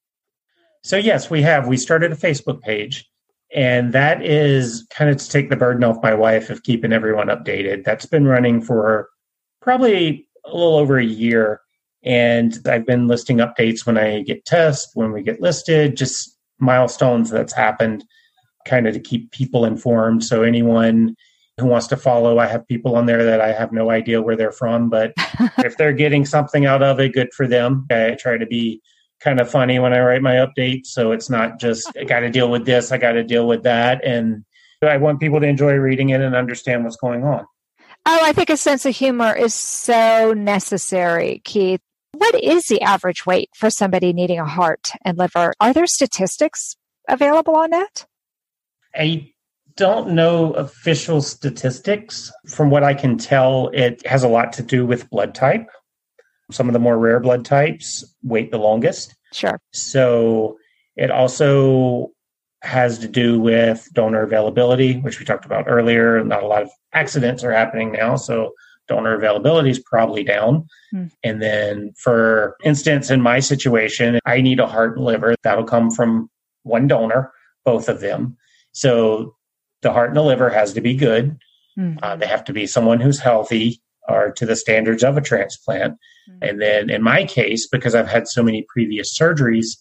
So, 0.84 0.98
yes, 0.98 1.30
we 1.30 1.42
have. 1.42 1.68
We 1.68 1.78
started 1.78 2.12
a 2.12 2.16
Facebook 2.16 2.62
page. 2.62 3.10
And 3.56 3.94
that 3.94 4.26
is 4.26 4.86
kind 4.90 5.10
of 5.10 5.18
to 5.18 5.30
take 5.30 5.50
the 5.50 5.56
burden 5.56 5.84
off 5.84 6.04
my 6.04 6.14
wife 6.14 6.50
of 6.50 6.64
keeping 6.64 6.92
everyone 6.92 7.28
updated. 7.28 7.86
That's 7.86 8.06
been 8.06 8.26
running 8.26 8.62
for 8.62 9.10
probably 9.62 10.28
a 10.46 10.50
little 10.50 10.76
over 10.76 10.98
a 10.98 11.06
year. 11.06 11.62
And 12.04 12.58
I've 12.66 12.86
been 12.86 13.08
listing 13.08 13.38
updates 13.38 13.86
when 13.86 13.98
I 13.98 14.22
get 14.22 14.46
tests, 14.46 14.92
when 14.94 15.12
we 15.12 15.24
get 15.24 15.42
listed, 15.42 15.98
just 15.98 16.38
milestones 16.60 17.30
that's 17.30 17.54
happened, 17.54 18.04
kind 18.68 18.88
of 18.88 18.94
to 18.94 19.00
keep 19.00 19.32
people 19.32 19.66
informed. 19.66 20.24
So 20.24 20.44
anyone 20.44 21.16
who 21.58 21.66
wants 21.66 21.88
to 21.88 21.98
follow, 21.98 22.38
I 22.38 22.46
have 22.46 22.68
people 22.68 22.96
on 22.96 23.08
there 23.08 23.24
that 23.24 23.42
I 23.42 23.52
have 23.52 23.72
no 23.72 23.90
idea 23.90 24.22
where 24.22 24.36
they're 24.36 24.52
from, 24.52 24.90
but 24.90 25.14
if 25.58 25.78
they're 25.78 25.94
getting 25.94 26.26
something 26.26 26.66
out 26.66 26.84
of 26.84 27.00
it, 27.00 27.14
good 27.14 27.34
for 27.34 27.48
them. 27.48 27.88
I 27.90 28.16
try 28.20 28.38
to 28.38 28.46
be 28.46 28.82
kind 29.20 29.40
of 29.40 29.50
funny 29.50 29.80
when 29.80 29.94
I 29.94 30.00
write 30.00 30.22
my 30.22 30.36
updates. 30.36 30.88
So 30.88 31.12
it's 31.12 31.30
not 31.30 31.60
just, 31.60 31.92
I 31.98 32.04
got 32.04 32.20
to 32.20 32.30
deal 32.30 32.52
with 32.52 32.66
this, 32.66 32.92
I 32.92 32.98
got 32.98 33.14
to 33.14 33.24
deal 33.24 33.48
with 33.48 33.64
that. 33.64 34.04
And 34.06 34.46
I 34.84 34.98
want 34.98 35.20
people 35.20 35.40
to 35.40 35.48
enjoy 35.48 35.74
reading 35.74 36.10
it 36.10 36.22
and 36.22 36.36
understand 36.36 36.84
what's 36.84 36.98
going 36.98 37.24
on. 37.24 37.46
Oh, 38.06 38.20
I 38.22 38.32
think 38.32 38.50
a 38.50 38.58
sense 38.58 38.86
of 38.86 38.96
humor 38.96 39.36
is 39.36 39.54
so 39.54 40.34
necessary, 40.34 41.42
Keith. 41.44 41.82
What 42.14 42.42
is 42.42 42.66
the 42.66 42.82
average 42.82 43.26
wait 43.26 43.50
for 43.56 43.70
somebody 43.70 44.14
needing 44.14 44.40
a 44.40 44.46
heart 44.46 44.92
and 45.04 45.18
liver? 45.18 45.54
Are 45.60 45.74
there 45.74 45.88
statistics 45.88 46.78
available 47.10 47.56
on 47.56 47.72
that? 47.72 48.06
I 48.98 49.32
don't 49.76 50.10
know 50.10 50.54
official 50.54 51.22
statistics. 51.22 52.32
From 52.48 52.70
what 52.70 52.84
I 52.84 52.94
can 52.94 53.18
tell, 53.18 53.70
it 53.74 54.06
has 54.08 54.24
a 54.24 54.28
lot 54.28 54.52
to 54.54 54.64
do 54.64 54.86
with 54.86 55.10
blood 55.10 55.36
type. 55.36 55.70
Some 56.52 56.68
of 56.68 56.74
the 56.74 56.80
more 56.80 56.98
rare 56.98 57.20
blood 57.20 57.46
types 57.46 58.04
wait 58.24 58.52
the 58.52 58.58
longest. 58.58 59.16
Sure. 59.34 59.60
So 59.74 60.58
it 60.96 61.12
also 61.12 62.12
has 62.64 62.98
to 63.00 63.08
do 63.08 63.40
with 63.40 63.88
donor 63.94 64.24
availability, 64.24 64.98
which 65.00 65.20
we 65.20 65.26
talked 65.26 65.46
about 65.46 65.66
earlier. 65.68 66.24
Not 66.24 66.44
a 66.44 66.48
lot 66.48 66.64
of 66.64 66.70
accidents 66.94 67.44
are 67.44 67.52
happening 67.52 67.92
now, 67.92 68.16
so 68.16 68.54
donor 68.88 69.14
availability 69.14 69.70
is 69.70 69.80
probably 69.80 70.24
down. 70.24 70.66
Mm. 70.94 71.12
And 71.24 71.42
then, 71.42 71.94
for 71.98 72.58
instance, 72.64 73.12
in 73.12 73.22
my 73.22 73.40
situation, 73.40 74.20
I 74.26 74.42
need 74.42 74.60
a 74.60 74.68
heart 74.68 74.98
and 74.98 75.06
liver. 75.06 75.36
That'll 75.44 75.66
come 75.66 75.92
from 75.92 76.30
one 76.64 76.88
donor, 76.88 77.32
both 77.64 77.90
of 77.90 78.00
them. 78.00 78.38
So 78.78 79.36
the 79.82 79.92
heart 79.92 80.10
and 80.10 80.18
the 80.18 80.22
liver 80.22 80.52
has 80.52 80.74
to 80.74 80.82
be 80.82 80.94
good. 80.94 81.36
Mm. 81.80 81.98
Uh, 82.04 82.16
they 82.16 82.28
have 82.28 82.44
to 82.44 82.54
be 82.54 82.68
someone 82.68 83.00
who's 83.00 83.20
healthy 83.20 83.82
or 84.08 84.32
to 84.34 84.46
the 84.46 84.56
standards 84.56 85.04
of 85.04 85.18
a 85.18 85.22
transplant. 85.22 85.96
Mm. 86.30 86.50
And 86.50 86.62
then 86.62 86.90
in 86.92 87.02
my 87.02 87.26
case, 87.26 87.68
because 87.68 87.96
I've 87.96 88.08
had 88.08 88.28
so 88.28 88.44
many 88.44 88.68
previous 88.70 89.18
surgeries, 89.18 89.78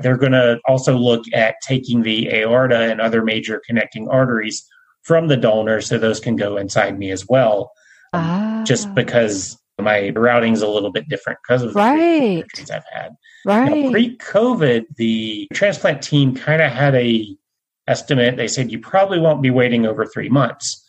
they're 0.00 0.16
going 0.16 0.32
to 0.32 0.58
also 0.66 0.96
look 0.96 1.22
at 1.32 1.54
taking 1.62 2.02
the 2.02 2.30
aorta 2.32 2.90
and 2.90 3.00
other 3.00 3.22
major 3.22 3.62
connecting 3.64 4.08
arteries 4.08 4.66
from 5.02 5.28
the 5.28 5.36
donor 5.36 5.80
so 5.80 5.96
those 5.96 6.18
can 6.18 6.34
go 6.34 6.56
inside 6.56 6.98
me 6.98 7.12
as 7.12 7.24
well. 7.28 7.70
Ah. 8.12 8.64
Just 8.66 8.92
because 8.92 9.56
my 9.80 10.10
routing 10.16 10.52
is 10.52 10.62
a 10.62 10.68
little 10.68 10.90
bit 10.90 11.08
different 11.08 11.38
because 11.46 11.62
of 11.62 11.74
the 11.74 11.78
right. 11.78 12.44
I've 12.72 12.82
had. 12.92 13.12
Right. 13.46 13.92
pre-COVID, 13.92 14.86
the 14.96 15.48
transplant 15.54 16.02
team 16.02 16.34
kind 16.34 16.60
of 16.60 16.72
had 16.72 16.96
a 16.96 17.36
estimate. 17.86 18.36
They 18.36 18.48
said 18.48 18.70
you 18.70 18.78
probably 18.78 19.18
won't 19.18 19.42
be 19.42 19.50
waiting 19.50 19.86
over 19.86 20.06
three 20.06 20.28
months 20.28 20.84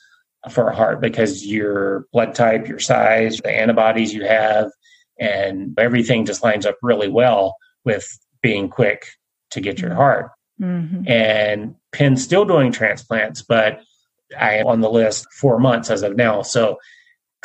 for 0.49 0.67
a 0.67 0.75
heart 0.75 1.01
because 1.01 1.45
your 1.45 2.05
blood 2.11 2.35
type, 2.35 2.67
your 2.67 2.79
size, 2.79 3.37
the 3.37 3.51
antibodies 3.51 4.13
you 4.13 4.25
have, 4.25 4.71
and 5.19 5.77
everything 5.79 6.25
just 6.25 6.43
lines 6.43 6.65
up 6.65 6.77
really 6.81 7.07
well 7.07 7.55
with 7.85 8.05
being 8.41 8.69
quick 8.69 9.05
to 9.51 9.61
get 9.61 9.79
your 9.79 9.93
heart. 9.93 10.31
Mm-hmm. 10.61 11.07
And 11.07 11.75
Penn's 11.91 12.23
still 12.23 12.45
doing 12.45 12.71
transplants, 12.71 13.41
but 13.41 13.81
I 14.37 14.55
am 14.55 14.67
on 14.67 14.81
the 14.81 14.89
list 14.89 15.27
four 15.33 15.59
months 15.59 15.89
as 15.89 16.03
of 16.03 16.15
now. 16.15 16.41
So 16.41 16.77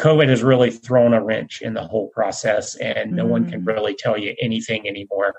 COVID 0.01 0.29
has 0.29 0.43
really 0.43 0.71
thrown 0.71 1.13
a 1.13 1.23
wrench 1.23 1.61
in 1.61 1.75
the 1.75 1.87
whole 1.87 2.09
process, 2.09 2.77
and 2.77 3.13
no 3.13 3.25
mm-hmm. 3.25 3.31
one 3.31 3.51
can 3.51 3.63
mm. 3.63 3.67
really 3.67 3.95
tell 3.95 4.17
you 4.17 4.35
anything 4.41 4.87
anymore 4.89 5.35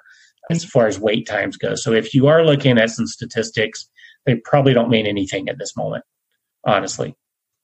as 0.50 0.66
far 0.66 0.88
as 0.88 1.00
wait 1.00 1.28
times 1.28 1.58
go. 1.58 1.76
So 1.76 1.94
if 1.94 2.14
you 2.14 2.28
are 2.28 2.44
looking 2.44 2.78
at 2.78 2.90
some 2.90 3.08
statistics, 3.08 3.88
they 4.26 4.36
probably 4.36 4.74
don't 4.74 4.90
mean 4.90 5.06
anything 5.06 5.50
at 5.50 5.58
this 5.58 5.76
moment, 5.78 6.04
honestly. 6.64 7.16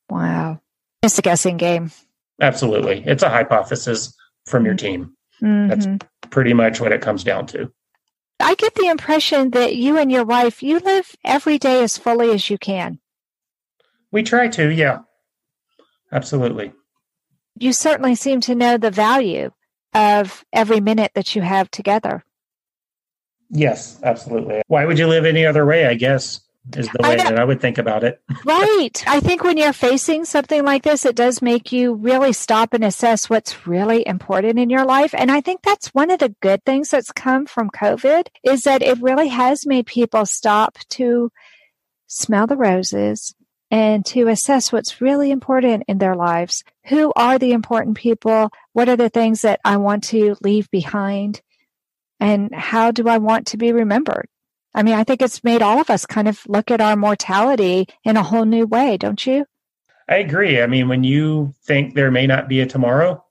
Wow. 0.09 0.61
It's 1.01 1.17
a 1.17 1.21
guessing 1.21 1.57
game. 1.57 1.91
Absolutely. 2.41 3.03
It's 3.05 3.23
a 3.23 3.29
hypothesis 3.29 4.15
from 4.45 4.65
your 4.65 4.75
team. 4.75 5.15
Mm-hmm. 5.41 5.67
That's 5.67 5.87
pretty 6.29 6.53
much 6.53 6.79
what 6.79 6.91
it 6.91 7.01
comes 7.01 7.23
down 7.23 7.47
to. 7.47 7.71
I 8.39 8.55
get 8.55 8.75
the 8.75 8.87
impression 8.87 9.51
that 9.51 9.75
you 9.75 9.97
and 9.97 10.11
your 10.11 10.25
wife, 10.25 10.61
you 10.61 10.79
live 10.79 11.15
every 11.23 11.57
day 11.57 11.83
as 11.83 11.97
fully 11.97 12.31
as 12.31 12.49
you 12.49 12.57
can. 12.57 12.99
We 14.11 14.23
try 14.23 14.47
to, 14.49 14.69
yeah. 14.71 14.99
Absolutely. 16.11 16.73
You 17.57 17.73
certainly 17.73 18.15
seem 18.15 18.41
to 18.41 18.55
know 18.55 18.77
the 18.77 18.91
value 18.91 19.51
of 19.93 20.43
every 20.51 20.81
minute 20.81 21.11
that 21.15 21.35
you 21.35 21.41
have 21.41 21.71
together. 21.71 22.23
Yes, 23.49 23.99
absolutely. 24.03 24.61
Why 24.67 24.85
would 24.85 24.99
you 24.99 25.07
live 25.07 25.25
any 25.25 25.45
other 25.45 25.65
way, 25.65 25.85
I 25.85 25.95
guess? 25.95 26.41
is 26.75 26.87
the 26.89 26.99
way 27.03 27.13
I 27.13 27.17
that 27.17 27.39
I 27.39 27.43
would 27.43 27.61
think 27.61 27.77
about 27.77 28.03
it. 28.03 28.21
right. 28.45 29.03
I 29.07 29.19
think 29.19 29.43
when 29.43 29.57
you're 29.57 29.73
facing 29.73 30.25
something 30.25 30.63
like 30.63 30.83
this, 30.83 31.05
it 31.05 31.15
does 31.15 31.41
make 31.41 31.71
you 31.71 31.93
really 31.93 32.33
stop 32.33 32.73
and 32.73 32.83
assess 32.83 33.29
what's 33.29 33.67
really 33.67 34.05
important 34.05 34.59
in 34.59 34.69
your 34.69 34.85
life. 34.85 35.13
And 35.15 35.31
I 35.31 35.41
think 35.41 35.61
that's 35.61 35.93
one 35.93 36.09
of 36.09 36.19
the 36.19 36.35
good 36.41 36.63
things 36.65 36.89
that's 36.89 37.11
come 37.11 37.45
from 37.45 37.69
COVID 37.69 38.27
is 38.43 38.63
that 38.63 38.81
it 38.81 39.01
really 39.01 39.27
has 39.27 39.65
made 39.65 39.85
people 39.85 40.25
stop 40.25 40.77
to 40.89 41.31
smell 42.07 42.47
the 42.47 42.57
roses 42.57 43.35
and 43.71 44.05
to 44.05 44.27
assess 44.27 44.71
what's 44.71 45.01
really 45.01 45.31
important 45.31 45.83
in 45.87 45.97
their 45.97 46.15
lives. 46.15 46.63
Who 46.87 47.11
are 47.15 47.37
the 47.37 47.51
important 47.51 47.97
people? 47.97 48.49
What 48.73 48.89
are 48.89 48.95
the 48.95 49.09
things 49.09 49.41
that 49.41 49.59
I 49.65 49.77
want 49.77 50.03
to 50.05 50.35
leave 50.41 50.69
behind? 50.71 51.41
And 52.19 52.53
how 52.53 52.91
do 52.91 53.07
I 53.07 53.17
want 53.17 53.47
to 53.47 53.57
be 53.57 53.71
remembered? 53.71 54.27
I 54.73 54.83
mean, 54.83 54.95
I 54.95 55.03
think 55.03 55.21
it's 55.21 55.43
made 55.43 55.61
all 55.61 55.79
of 55.79 55.89
us 55.89 56.05
kind 56.05 56.27
of 56.27 56.45
look 56.47 56.69
at 56.69 56.81
our 56.81 56.95
mortality 56.95 57.87
in 58.03 58.17
a 58.17 58.23
whole 58.23 58.45
new 58.45 58.65
way, 58.65 58.97
don't 58.97 59.25
you? 59.25 59.45
I 60.09 60.17
agree. 60.17 60.61
I 60.61 60.67
mean, 60.67 60.87
when 60.87 61.03
you 61.03 61.53
think 61.63 61.95
there 61.95 62.11
may 62.11 62.27
not 62.27 62.47
be 62.47 62.59
a 62.59 62.65
tomorrow 62.65 63.23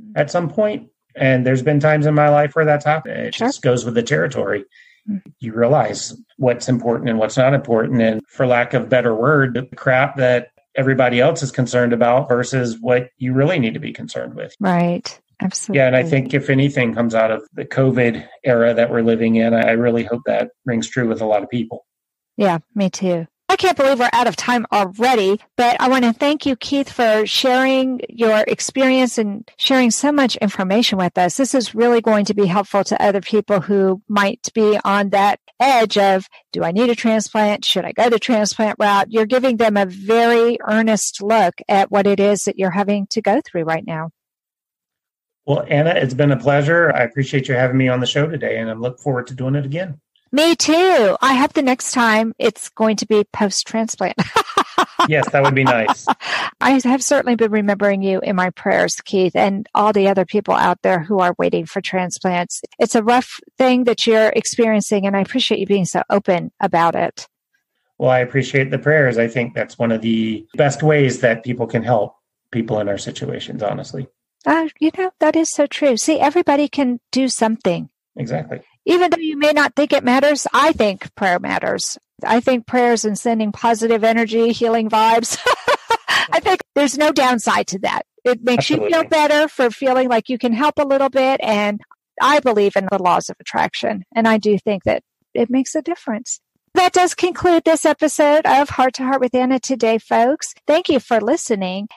mm-hmm. 0.00 0.12
at 0.16 0.30
some 0.30 0.48
point, 0.48 0.88
and 1.14 1.44
there's 1.44 1.62
been 1.62 1.80
times 1.80 2.06
in 2.06 2.14
my 2.14 2.28
life 2.28 2.54
where 2.54 2.64
that's 2.64 2.84
happened, 2.84 3.18
it 3.18 3.34
sure. 3.34 3.48
just 3.48 3.62
goes 3.62 3.84
with 3.84 3.94
the 3.94 4.02
territory. 4.02 4.64
Mm-hmm. 5.08 5.28
You 5.40 5.52
realize 5.52 6.16
what's 6.36 6.68
important 6.68 7.10
and 7.10 7.18
what's 7.18 7.36
not 7.36 7.52
important. 7.52 8.00
And 8.00 8.22
for 8.28 8.46
lack 8.46 8.72
of 8.72 8.88
better 8.88 9.14
word, 9.14 9.54
the 9.54 9.76
crap 9.76 10.16
that 10.16 10.52
everybody 10.74 11.20
else 11.20 11.42
is 11.42 11.50
concerned 11.50 11.92
about 11.92 12.28
versus 12.28 12.78
what 12.80 13.10
you 13.18 13.34
really 13.34 13.58
need 13.58 13.74
to 13.74 13.80
be 13.80 13.92
concerned 13.92 14.34
with. 14.34 14.56
Right. 14.60 15.20
Absolutely. 15.42 15.78
Yeah, 15.78 15.86
and 15.88 15.96
I 15.96 16.02
think 16.02 16.34
if 16.34 16.48
anything 16.48 16.94
comes 16.94 17.14
out 17.14 17.30
of 17.30 17.42
the 17.54 17.64
COVID 17.64 18.26
era 18.44 18.74
that 18.74 18.90
we're 18.90 19.02
living 19.02 19.36
in, 19.36 19.54
I 19.54 19.72
really 19.72 20.04
hope 20.04 20.22
that 20.26 20.50
rings 20.64 20.88
true 20.88 21.08
with 21.08 21.20
a 21.20 21.26
lot 21.26 21.42
of 21.42 21.50
people. 21.50 21.84
Yeah, 22.36 22.58
me 22.74 22.90
too. 22.90 23.26
I 23.48 23.56
can't 23.56 23.76
believe 23.76 23.98
we're 23.98 24.08
out 24.14 24.28
of 24.28 24.36
time 24.36 24.64
already, 24.72 25.38
but 25.58 25.78
I 25.78 25.88
want 25.88 26.04
to 26.04 26.14
thank 26.14 26.46
you, 26.46 26.56
Keith, 26.56 26.90
for 26.90 27.26
sharing 27.26 28.00
your 28.08 28.44
experience 28.48 29.18
and 29.18 29.46
sharing 29.58 29.90
so 29.90 30.10
much 30.10 30.36
information 30.36 30.96
with 30.96 31.18
us. 31.18 31.36
This 31.36 31.54
is 31.54 31.74
really 31.74 32.00
going 32.00 32.24
to 32.26 32.34
be 32.34 32.46
helpful 32.46 32.82
to 32.84 33.02
other 33.02 33.20
people 33.20 33.60
who 33.60 34.00
might 34.08 34.48
be 34.54 34.78
on 34.84 35.10
that 35.10 35.38
edge 35.60 35.98
of, 35.98 36.26
do 36.52 36.64
I 36.64 36.72
need 36.72 36.88
a 36.88 36.94
transplant? 36.94 37.66
Should 37.66 37.84
I 37.84 37.92
go 37.92 38.08
the 38.08 38.18
transplant 38.18 38.76
route? 38.78 39.10
You're 39.10 39.26
giving 39.26 39.58
them 39.58 39.76
a 39.76 39.84
very 39.84 40.56
earnest 40.66 41.22
look 41.22 41.60
at 41.68 41.90
what 41.90 42.06
it 42.06 42.20
is 42.20 42.44
that 42.44 42.58
you're 42.58 42.70
having 42.70 43.06
to 43.08 43.20
go 43.20 43.42
through 43.44 43.64
right 43.64 43.84
now. 43.86 44.08
Well, 45.46 45.64
Anna, 45.68 45.90
it's 45.90 46.14
been 46.14 46.30
a 46.30 46.36
pleasure. 46.36 46.92
I 46.92 47.02
appreciate 47.02 47.48
you 47.48 47.54
having 47.54 47.76
me 47.76 47.88
on 47.88 48.00
the 48.00 48.06
show 48.06 48.28
today, 48.28 48.58
and 48.58 48.70
I 48.70 48.74
look 48.74 49.00
forward 49.00 49.26
to 49.28 49.34
doing 49.34 49.56
it 49.56 49.64
again. 49.64 50.00
Me 50.34 50.56
too. 50.56 51.16
I 51.20 51.34
hope 51.34 51.52
the 51.52 51.62
next 51.62 51.92
time 51.92 52.32
it's 52.38 52.70
going 52.70 52.96
to 52.96 53.06
be 53.06 53.24
post 53.34 53.66
transplant. 53.66 54.16
yes, 55.08 55.28
that 55.30 55.42
would 55.42 55.54
be 55.54 55.64
nice. 55.64 56.06
I 56.60 56.80
have 56.84 57.02
certainly 57.02 57.34
been 57.34 57.50
remembering 57.50 58.02
you 58.02 58.20
in 58.20 58.36
my 58.36 58.48
prayers, 58.48 58.94
Keith, 59.04 59.36
and 59.36 59.66
all 59.74 59.92
the 59.92 60.08
other 60.08 60.24
people 60.24 60.54
out 60.54 60.80
there 60.82 61.00
who 61.00 61.18
are 61.18 61.34
waiting 61.38 61.66
for 61.66 61.82
transplants. 61.82 62.62
It's 62.78 62.94
a 62.94 63.02
rough 63.02 63.40
thing 63.58 63.84
that 63.84 64.06
you're 64.06 64.30
experiencing, 64.30 65.06
and 65.06 65.16
I 65.16 65.20
appreciate 65.20 65.60
you 65.60 65.66
being 65.66 65.84
so 65.84 66.02
open 66.08 66.50
about 66.60 66.94
it. 66.94 67.28
Well, 67.98 68.10
I 68.10 68.20
appreciate 68.20 68.70
the 68.70 68.78
prayers. 68.78 69.18
I 69.18 69.28
think 69.28 69.54
that's 69.54 69.78
one 69.78 69.92
of 69.92 70.00
the 70.00 70.46
best 70.54 70.82
ways 70.82 71.20
that 71.20 71.44
people 71.44 71.66
can 71.66 71.82
help 71.82 72.16
people 72.50 72.80
in 72.80 72.88
our 72.88 72.98
situations, 72.98 73.62
honestly. 73.62 74.06
Uh, 74.46 74.68
you 74.80 74.90
know, 74.96 75.10
that 75.20 75.36
is 75.36 75.50
so 75.50 75.66
true. 75.66 75.96
See, 75.96 76.18
everybody 76.18 76.68
can 76.68 77.00
do 77.10 77.28
something. 77.28 77.88
Exactly. 78.16 78.60
Even 78.84 79.10
though 79.10 79.18
you 79.18 79.38
may 79.38 79.52
not 79.52 79.74
think 79.76 79.92
it 79.92 80.04
matters, 80.04 80.46
I 80.52 80.72
think 80.72 81.14
prayer 81.14 81.38
matters. 81.38 81.98
I 82.24 82.40
think 82.40 82.66
prayers 82.66 83.04
and 83.04 83.18
sending 83.18 83.52
positive 83.52 84.04
energy, 84.04 84.52
healing 84.52 84.88
vibes. 84.88 85.38
I 86.08 86.40
think 86.40 86.62
there's 86.74 86.98
no 86.98 87.12
downside 87.12 87.68
to 87.68 87.78
that. 87.80 88.02
It 88.24 88.42
makes 88.42 88.70
Absolutely. 88.70 88.88
you 88.88 88.94
feel 88.94 89.08
better 89.08 89.48
for 89.48 89.70
feeling 89.70 90.08
like 90.08 90.28
you 90.28 90.38
can 90.38 90.52
help 90.52 90.78
a 90.78 90.86
little 90.86 91.08
bit. 91.08 91.40
And 91.42 91.80
I 92.20 92.40
believe 92.40 92.76
in 92.76 92.86
the 92.90 93.02
laws 93.02 93.28
of 93.28 93.36
attraction. 93.40 94.04
And 94.14 94.28
I 94.28 94.38
do 94.38 94.58
think 94.58 94.84
that 94.84 95.02
it 95.34 95.50
makes 95.50 95.74
a 95.74 95.82
difference. 95.82 96.40
That 96.74 96.92
does 96.92 97.14
conclude 97.14 97.64
this 97.64 97.84
episode 97.84 98.46
of 98.46 98.70
Heart 98.70 98.94
to 98.94 99.04
Heart 99.04 99.20
with 99.20 99.34
Anna 99.34 99.60
today, 99.60 99.98
folks. 99.98 100.54
Thank 100.66 100.88
you 100.88 101.00
for 101.00 101.20
listening. 101.20 101.88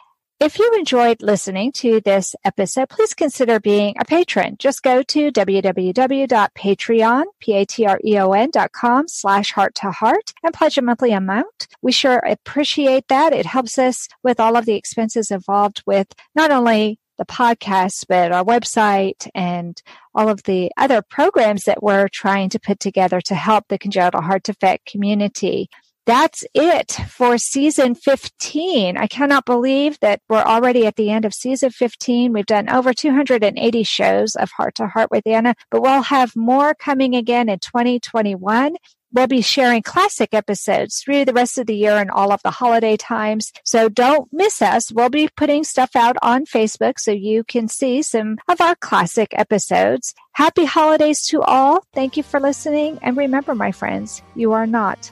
If 0.42 0.60
you 0.60 0.70
enjoyed 0.78 1.22
listening 1.22 1.72
to 1.74 2.02
this 2.02 2.36
episode, 2.44 2.90
please 2.90 3.14
consider 3.14 3.58
being 3.58 3.96
a 3.98 4.04
patron. 4.04 4.58
Just 4.60 4.84
go 4.84 5.02
to 5.02 5.32
www.patreon, 5.32 7.24
P-A-T-R-E-O-N 7.40 8.50
dot 8.52 8.72
com 8.74 9.08
slash 9.08 9.52
heart 9.54 9.76
to 9.76 9.92
heart 9.92 10.34
and 10.44 10.54
pledge 10.54 10.78
a 10.78 10.82
monthly 10.82 11.14
amount. 11.14 11.68
We 11.82 11.94
sure 11.94 12.18
appreciate 12.18 13.08
that. 13.08 13.32
It 13.32 13.46
helps 13.46 13.78
us 13.78 14.10
with 14.24 14.42
all 14.42 14.58
of 14.58 14.66
the 14.66 14.76
expenses 14.76 15.32
involved 15.32 15.82
with 15.86 16.08
not 16.36 16.52
only 16.52 17.00
the 17.18 17.26
podcast, 17.26 18.06
but 18.10 18.34
our 18.34 18.44
website 18.44 19.30
and 19.34 19.82
all 20.14 20.28
of 20.28 20.44
the 20.44 20.70
other 20.76 21.02
programs 21.02 21.64
that 21.64 21.82
we're 21.82 22.10
trying 22.10 22.50
to 22.50 22.60
put 22.60 22.82
together 22.82 23.22
to 23.22 23.36
help 23.36 23.70
the 23.70 23.78
congenital 23.78 24.22
heart 24.22 24.44
defect 24.44 24.86
community 24.86 25.70
that's 26.06 26.44
it 26.54 26.92
for 27.10 27.38
season 27.38 27.96
15. 27.96 28.98
I 28.98 29.08
cannot 29.08 29.46
believe 29.46 30.00
that 30.02 30.22
we're 30.30 30.42
already 30.42 30.86
at 30.86 30.96
the 30.96 31.10
end 31.10 31.26
of 31.26 31.34
season 31.34 31.72
15. 31.72 32.32
We've 32.32 32.46
done 32.46 32.70
over 32.70 32.94
280 32.94 33.84
shows 33.84 34.36
of 34.36 34.52
Heart 34.52 34.76
to 34.76 34.88
Heart 34.88 35.10
with 35.12 35.26
Anna, 35.26 35.56
but 35.72 35.82
we'll 35.82 36.04
have 36.04 36.36
more 36.36 36.76
coming 36.76 37.16
again 37.16 37.50
in 37.50 37.60
2021. 37.60 38.76
We'll 39.14 39.28
be 39.28 39.42
sharing 39.42 39.82
classic 39.82 40.34
episodes 40.34 41.02
through 41.02 41.24
the 41.24 41.34
rest 41.34 41.58
of 41.58 41.68
the 41.68 41.76
year 41.76 41.96
and 41.96 42.12
all 42.12 42.34
of 42.34 42.42
the 42.44 42.52
holiday 42.52 42.98
times. 42.98 43.54
So 43.64 43.88
don't 43.88 44.28
miss 44.34 44.62
us. 44.62 44.92
We'll 44.92 45.10
be 45.10 45.30
putting 45.38 45.64
stuff 45.64 45.96
out 45.96 46.18
on 46.22 46.46
Facebook 46.46 47.00
so 47.00 47.12
you 47.12 47.46
can 47.46 47.70
see 47.70 48.02
some 48.02 48.38
of 48.50 48.60
our 48.60 48.76
classic 48.76 49.30
episodes. 49.32 50.14
Happy 50.34 50.66
holidays 50.66 51.26
to 51.28 51.42
all. 51.42 51.86
Thank 51.94 52.18
you 52.18 52.24
for 52.24 52.42
listening. 52.42 53.00
And 53.02 53.16
remember, 53.16 53.56
my 53.56 53.72
friends, 53.72 54.22
you 54.36 54.52
are 54.52 54.68
not 54.68 55.12